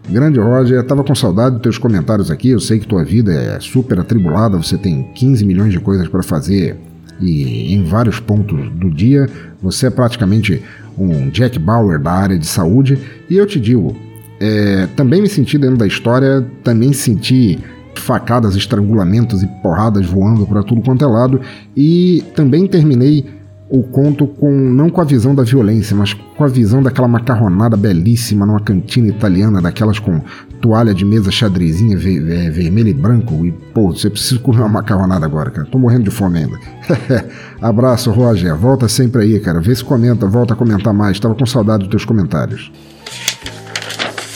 [0.08, 2.50] Grande Roger, estava com saudade dos teus comentários aqui.
[2.50, 6.22] Eu sei que tua vida é super atribulada, você tem 15 milhões de coisas para
[6.22, 6.76] fazer
[7.20, 9.28] e em vários pontos do dia.
[9.60, 10.62] Você é praticamente
[10.96, 12.98] um Jack Bauer da área de saúde.
[13.28, 13.96] E eu te digo,
[14.40, 17.58] é, também me senti dentro da história, também senti
[17.94, 21.40] facadas, estrangulamentos e porradas voando para tudo quanto é lado.
[21.76, 23.24] E também terminei
[23.68, 27.76] o conto com não com a visão da violência, mas com a visão daquela macarronada
[27.76, 30.20] belíssima numa cantina italiana, daquelas com
[30.60, 33.44] toalha de mesa xadrezinha ve ve vermelho e branco.
[33.44, 35.66] E, pô, você precisa comer uma macarronada agora, cara.
[35.66, 36.58] Tô morrendo de fome ainda.
[37.60, 38.54] Abraço, Roger.
[38.56, 39.60] Volta sempre aí, cara.
[39.60, 41.18] Vê se comenta, volta a comentar mais.
[41.18, 42.70] Tava com saudade dos teus comentários.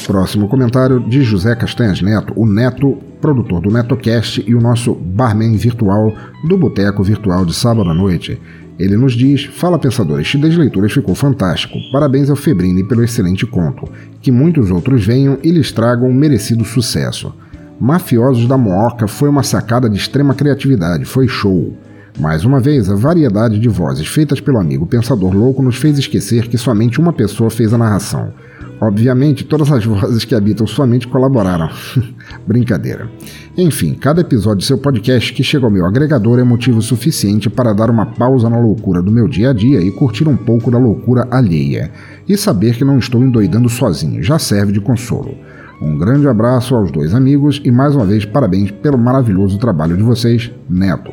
[0.07, 5.57] Próximo comentário de José Castanhas Neto, o Neto, produtor do NetoCast e o nosso barman
[5.57, 6.13] virtual
[6.49, 8.41] do Boteco Virtual de sábado à noite.
[8.81, 11.75] Ele nos diz: Fala pensadores, X Leituras ficou fantástico.
[11.93, 13.87] Parabéns ao Febrini pelo excelente conto.
[14.23, 17.31] Que muitos outros venham e lhes tragam um merecido sucesso.
[17.79, 21.77] Mafiosos da Mooca foi uma sacada de extrema criatividade, foi show.
[22.19, 26.49] Mais uma vez, a variedade de vozes feitas pelo amigo Pensador Louco nos fez esquecer
[26.49, 28.33] que somente uma pessoa fez a narração.
[28.81, 31.69] Obviamente, todas as vozes que habitam sua mente colaboraram.
[32.49, 33.11] Brincadeira.
[33.57, 37.75] Enfim, cada episódio de seu podcast que chega ao meu agregador é motivo suficiente para
[37.75, 40.79] dar uma pausa na loucura do meu dia a dia e curtir um pouco da
[40.79, 41.91] loucura alheia.
[42.27, 45.35] E saber que não estou endoidando sozinho já serve de consolo.
[45.83, 50.03] Um grande abraço aos dois amigos e mais uma vez parabéns pelo maravilhoso trabalho de
[50.03, 51.13] vocês, Neto.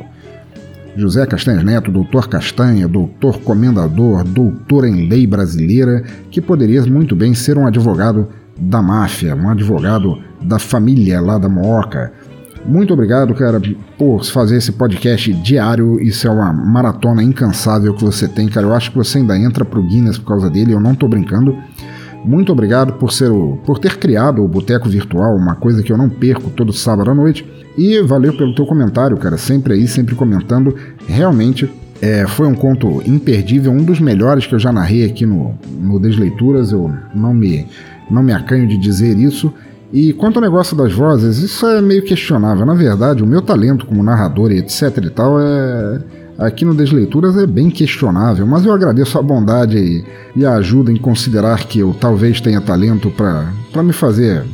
[0.98, 7.36] José Castanhas Neto, doutor Castanha, doutor comendador, doutor em lei brasileira, que poderia muito bem
[7.36, 8.28] ser um advogado
[8.60, 12.12] da máfia, um advogado da família lá da Mooca.
[12.66, 13.62] Muito obrigado, cara,
[13.98, 16.02] por fazer esse podcast diário.
[16.02, 18.66] Isso é uma maratona incansável que você tem, cara.
[18.66, 21.56] Eu acho que você ainda entra pro Guinness por causa dele, eu não tô brincando.
[22.28, 25.97] Muito obrigado por ser o, por ter criado o Boteco Virtual, uma coisa que eu
[25.97, 27.47] não perco todo sábado à noite.
[27.78, 29.38] E valeu pelo teu comentário, cara.
[29.38, 30.75] Sempre aí, sempre comentando.
[31.07, 31.71] Realmente
[32.01, 35.99] é, foi um conto imperdível, um dos melhores que eu já narrei aqui no, no
[36.01, 36.73] Desleituras.
[36.73, 37.65] Eu não me,
[38.11, 39.53] não me acanho de dizer isso.
[39.93, 42.65] E quanto ao negócio das vozes, isso é meio questionável.
[42.65, 45.99] Na verdade, o meu talento como narrador e etc e tal é.
[46.38, 50.92] Aqui no Desleituras é bem questionável, mas eu agradeço a bondade e, e a ajuda
[50.92, 54.46] em considerar que eu talvez tenha talento para me fazer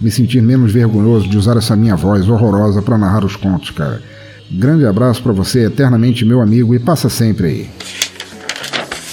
[0.00, 4.02] me sentir menos vergonhoso de usar essa minha voz horrorosa para narrar os contos, cara.
[4.50, 7.70] Grande abraço para você, eternamente meu amigo, e passa sempre aí.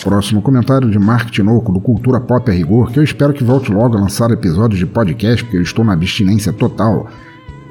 [0.04, 3.72] Próximo comentário de Mark Tinoco, do Cultura Pop a Rigor, que eu espero que volte
[3.72, 7.10] logo a lançar episódios de podcast, porque eu estou na abstinência total.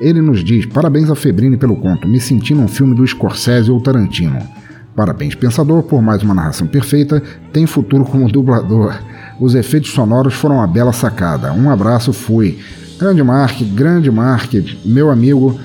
[0.00, 3.80] Ele nos diz: Parabéns a Febrini pelo conto, me senti num filme do Scorsese ou
[3.80, 4.38] Tarantino.
[4.94, 7.22] Parabéns, pensador, por mais uma narração perfeita,
[7.52, 8.94] tem futuro como dublador.
[9.40, 11.52] Os efeitos sonoros foram uma bela sacada.
[11.52, 12.58] Um abraço, fui.
[12.98, 14.52] Grande Mark, grande Mark,
[14.84, 15.58] meu amigo.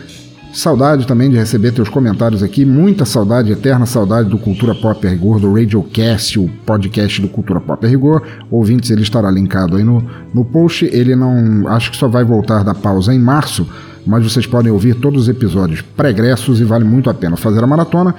[0.53, 2.65] Saudade também de receber teus comentários aqui.
[2.65, 7.59] Muita saudade, eterna saudade do Cultura Pop a Rigor, do Radiocast, o podcast do Cultura
[7.59, 8.23] Pop a Rigor.
[8.49, 10.03] Ouvintes, ele estará linkado aí no,
[10.34, 10.86] no post.
[10.86, 11.67] Ele não.
[11.67, 13.67] Acho que só vai voltar da pausa em março,
[14.08, 17.68] mas vocês podem ouvir todos os episódios pregressos e vale muito a pena fazer a
[17.68, 18.16] maratona.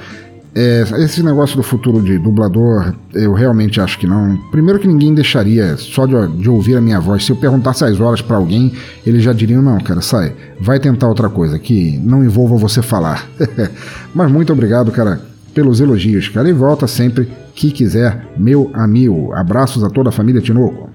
[0.55, 4.36] É, esse negócio do futuro de dublador, eu realmente acho que não.
[4.51, 7.24] Primeiro que ninguém deixaria só de, de ouvir a minha voz.
[7.24, 8.72] Se eu perguntasse as horas para alguém,
[9.07, 13.26] eles já diriam: não, cara, sai, vai tentar outra coisa que não envolva você falar.
[14.14, 15.20] Mas muito obrigado, cara,
[15.55, 19.32] pelos elogios, cara, e volta sempre que quiser, meu amigo.
[19.34, 20.89] Abraços a toda a família Tinoco.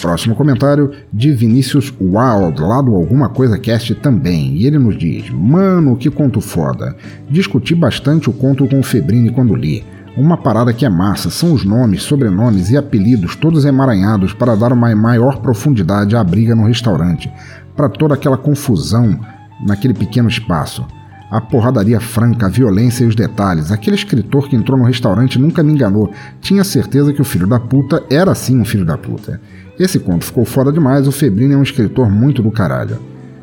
[0.00, 4.54] Próximo comentário de Vinícius Wild, lá do Alguma Coisa Cast também.
[4.56, 6.96] E ele nos diz: Mano, que conto foda.
[7.28, 9.84] Discuti bastante o conto com o Febrini quando li.
[10.16, 14.72] Uma parada que é massa são os nomes, sobrenomes e apelidos todos emaranhados para dar
[14.72, 17.30] uma maior profundidade à briga no restaurante,
[17.76, 19.18] para toda aquela confusão
[19.64, 20.84] naquele pequeno espaço.
[21.30, 23.70] A porradaria franca, a violência e os detalhes.
[23.70, 26.10] Aquele escritor que entrou no restaurante nunca me enganou.
[26.40, 29.40] Tinha certeza que o filho da puta era sim um filho da puta.
[29.78, 32.98] Esse conto ficou fora demais, o Febrini é um escritor muito do caralho.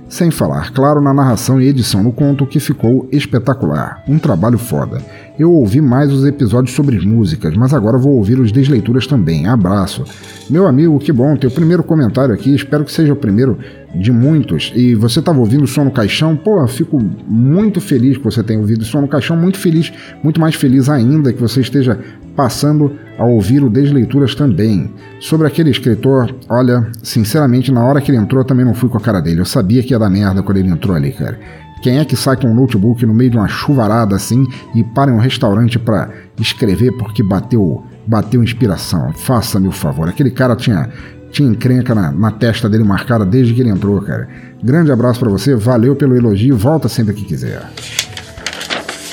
[0.10, 4.04] Sem falar, claro, na narração e edição do conto que ficou espetacular.
[4.08, 5.02] Um trabalho foda.
[5.40, 9.48] Eu ouvi mais os episódios sobre músicas, mas agora vou ouvir os desleituras também.
[9.48, 10.04] Abraço.
[10.50, 13.58] Meu amigo, que bom, teu primeiro comentário aqui, espero que seja o primeiro
[13.96, 14.72] de muitos.
[14.76, 16.36] E você estava ouvindo o som no caixão?
[16.36, 20.40] Pô, fico muito feliz que você tenha ouvido o som no caixão, muito feliz, muito
[20.40, 22.00] mais feliz ainda que você esteja
[22.36, 24.92] passando a ouvir o Desleituras também.
[25.20, 28.98] Sobre aquele escritor, olha, sinceramente, na hora que ele entrou, eu também não fui com
[28.98, 29.42] a cara dele.
[29.42, 31.40] Eu sabia que ia dar merda quando ele entrou ali, cara.
[31.82, 35.12] Quem é que sai com um notebook no meio de uma chuvarada assim e para
[35.12, 36.10] em um restaurante para
[36.40, 39.14] escrever porque bateu, bateu inspiração?
[39.14, 40.10] Faça-me o favor.
[40.10, 40.90] Aquele cara tinha,
[41.32, 44.28] tinha encrenca na, na testa dele marcada desde que ele entrou, cara.
[44.64, 47.62] Grande abraço para você, valeu pelo elogio, volta sempre que quiser.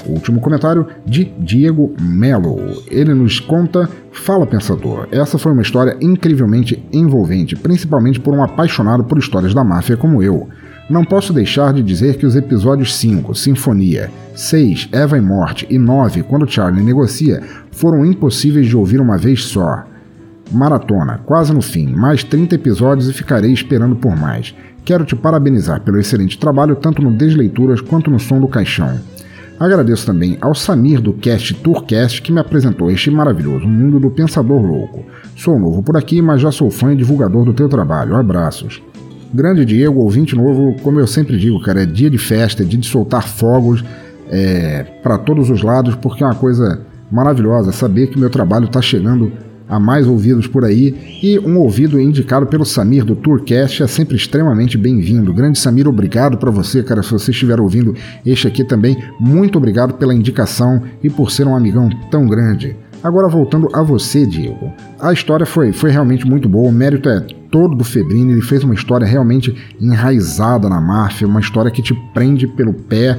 [0.07, 2.83] Último comentário de Diego Melo.
[2.91, 9.05] Ele nos conta: Fala Pensador, essa foi uma história incrivelmente envolvente, principalmente por um apaixonado
[9.05, 10.49] por histórias da máfia como eu.
[10.91, 15.79] Não posso deixar de dizer que os episódios 5, Sinfonia, 6, Eva e Morte e
[15.79, 17.41] 9, Quando Charlie negocia,
[17.71, 19.85] foram impossíveis de ouvir uma vez só.
[20.51, 24.55] Maratona, quase no fim, mais 30 episódios e ficarei esperando por mais.
[24.85, 29.01] Quero te parabenizar pelo excelente trabalho tanto no Desleituras quanto no Som do Caixão.
[29.63, 34.61] Agradeço também ao Samir do Cast Tourcast que me apresentou este maravilhoso mundo do Pensador
[34.61, 35.05] Louco.
[35.37, 38.17] Sou novo por aqui, mas já sou fã e divulgador do teu trabalho.
[38.17, 38.83] Abraços.
[39.33, 42.81] Grande Diego, ouvinte novo, como eu sempre digo, cara, é dia de festa, é dia
[42.81, 43.85] de soltar fogos
[44.29, 48.83] é, para todos os lados, porque é uma coisa maravilhosa saber que meu trabalho está
[48.83, 49.31] chegando
[49.73, 54.16] a mais ouvidos por aí e um ouvido indicado pelo Samir do Tourcast é sempre
[54.16, 55.33] extremamente bem-vindo.
[55.33, 57.95] Grande Samir, obrigado para você, cara, se você estiver ouvindo
[58.27, 62.77] este aqui também, muito obrigado pela indicação e por ser um amigão tão grande.
[63.03, 64.70] Agora voltando a você, Diego.
[65.01, 67.20] A história foi, foi realmente muito boa, o mérito é
[67.51, 71.95] todo do Febrini, ele fez uma história realmente enraizada na máfia, uma história que te
[72.12, 73.18] prende pelo pé,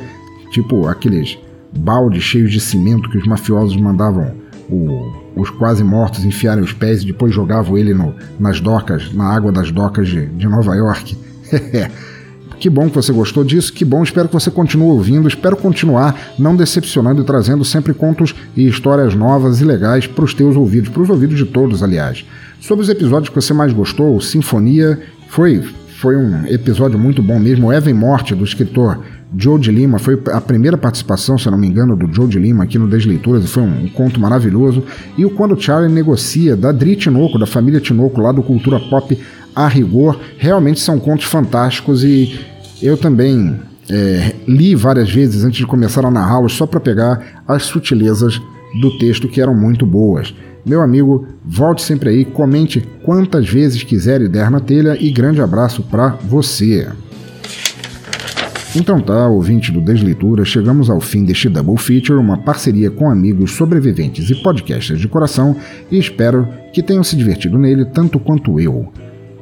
[0.51, 1.35] tipo aqueles
[1.75, 4.35] baldes cheios de cimento que os mafiosos mandavam
[4.69, 9.25] o, os quase mortos enfiarem os pés e depois jogavam ele no, nas docas, na
[9.25, 11.17] água das docas de, de Nova York.
[12.59, 16.33] que bom que você gostou disso, que bom, espero que você continue ouvindo, espero continuar
[16.37, 20.89] não decepcionando e trazendo sempre contos e histórias novas e legais para os teus ouvidos,
[20.89, 22.25] para os ouvidos de todos, aliás.
[22.61, 25.61] Sobre os episódios que você mais gostou, Sinfonia foi,
[25.99, 29.03] foi um episódio muito bom mesmo, Evan Morte, do escritor
[29.35, 32.63] Joe de Lima, foi a primeira participação, se não me engano, do Joe de Lima
[32.63, 34.83] aqui no Desleituras, foi um, um, conto maravilhoso.
[35.17, 39.17] E o Quando Charlie Negocia, da Dri Tinoco, da família Tinoco, lá do Cultura Pop
[39.55, 42.39] a rigor, realmente são contos fantásticos e
[42.81, 43.59] eu também
[43.89, 48.41] é, li várias vezes antes de começar a narrá-los só para pegar as sutilezas
[48.81, 50.33] do texto que eram muito boas.
[50.65, 55.41] Meu amigo, volte sempre aí, comente quantas vezes quiser e der na telha e grande
[55.41, 56.87] abraço para você.
[58.75, 63.51] Então tá, ouvinte do Desleitura, chegamos ao fim deste Double Feature, uma parceria com amigos
[63.51, 65.55] sobreviventes e podcasters de coração,
[65.91, 68.91] e espero que tenham se divertido nele tanto quanto eu.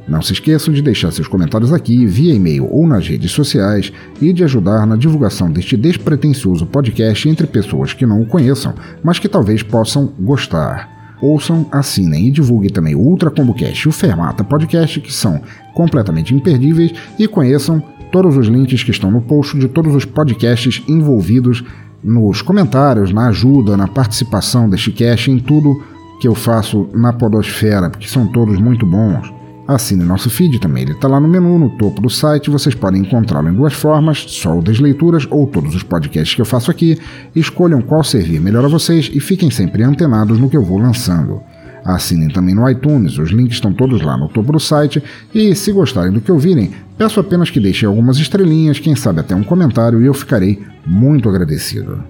[0.05, 4.34] Não se esqueçam de deixar seus comentários aqui, via e-mail ou nas redes sociais, e
[4.34, 9.29] de ajudar na divulgação deste despretensioso podcast entre pessoas que não o conheçam, mas que
[9.29, 14.43] talvez possam gostar ouçam, assinem e divulguem também o Ultra Combo Cast e o Fermata
[14.43, 15.39] Podcast, que são
[15.73, 17.82] completamente imperdíveis, e conheçam
[18.12, 21.64] todos os links que estão no post de todos os podcasts envolvidos
[22.03, 25.82] nos comentários, na ajuda, na participação deste cast, em tudo
[26.20, 29.34] que eu faço na Podosfera, porque são todos muito bons.
[29.68, 33.01] Assine nosso feed também, ele está lá no menu, no topo do site, vocês podem
[33.01, 36.70] encontrá-lo em duas formas, só o das leituras ou todos os podcasts que eu faço
[36.70, 36.99] aqui.
[37.36, 41.41] Escolham qual servir melhor a vocês e fiquem sempre antenados no que eu vou lançando.
[41.84, 45.03] Assinem também no iTunes, os links estão todos lá no topo do site.
[45.34, 49.36] E se gostarem do que ouvirem, peço apenas que deixem algumas estrelinhas, quem sabe até
[49.36, 52.03] um comentário, e eu ficarei muito agradecido.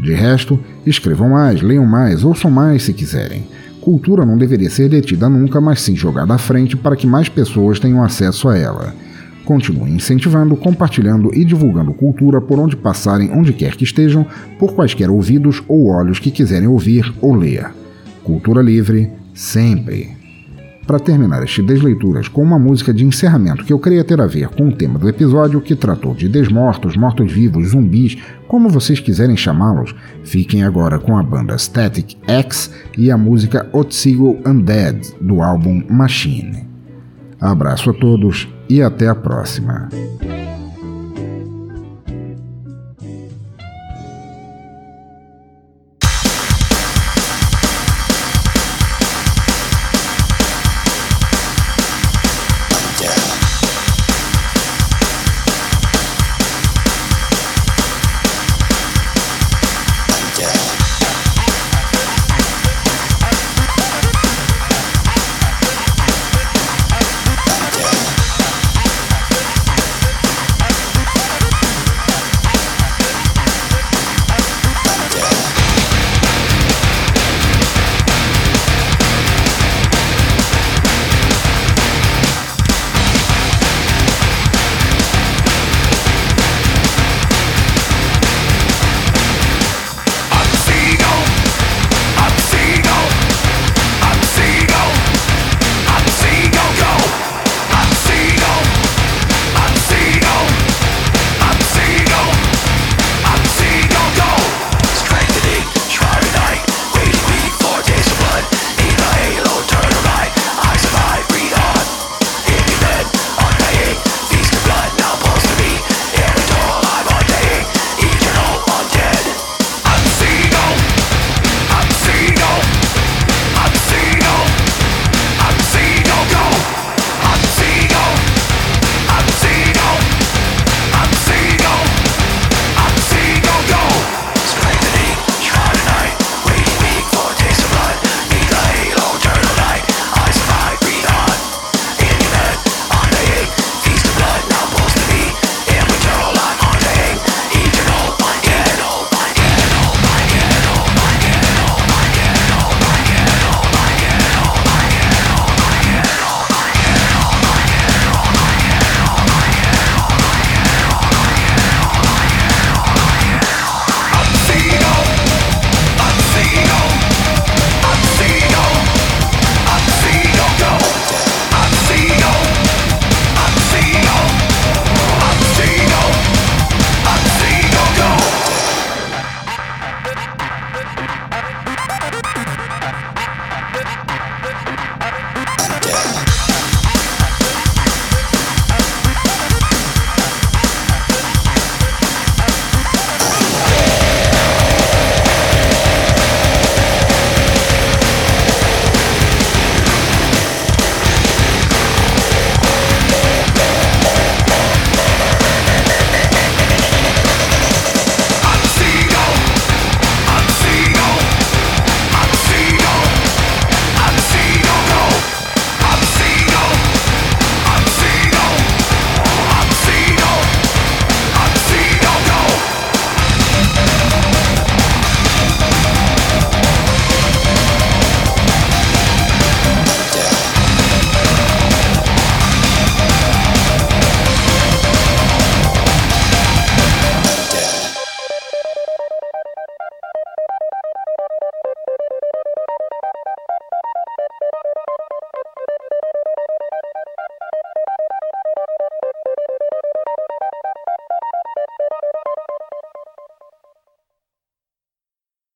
[0.00, 3.46] De resto, escrevam mais, leiam mais, ouçam mais se quiserem.
[3.80, 7.78] Cultura não deveria ser detida nunca, mas sim jogada à frente para que mais pessoas
[7.78, 8.94] tenham acesso a ela.
[9.44, 14.26] Continue incentivando, compartilhando e divulgando cultura por onde passarem, onde quer que estejam,
[14.58, 17.70] por quaisquer ouvidos ou olhos que quiserem ouvir ou ler.
[18.26, 20.10] Cultura livre, sempre.
[20.84, 24.48] Para terminar este Desleituras com uma música de encerramento que eu creia ter a ver
[24.48, 28.18] com o tema do episódio, que tratou de desmortos, mortos-vivos, zumbis,
[28.48, 34.36] como vocês quiserem chamá-los, fiquem agora com a banda Static X e a música Otsigo
[34.44, 36.66] Undead, do álbum Machine.
[37.40, 39.88] Abraço a todos e até a próxima.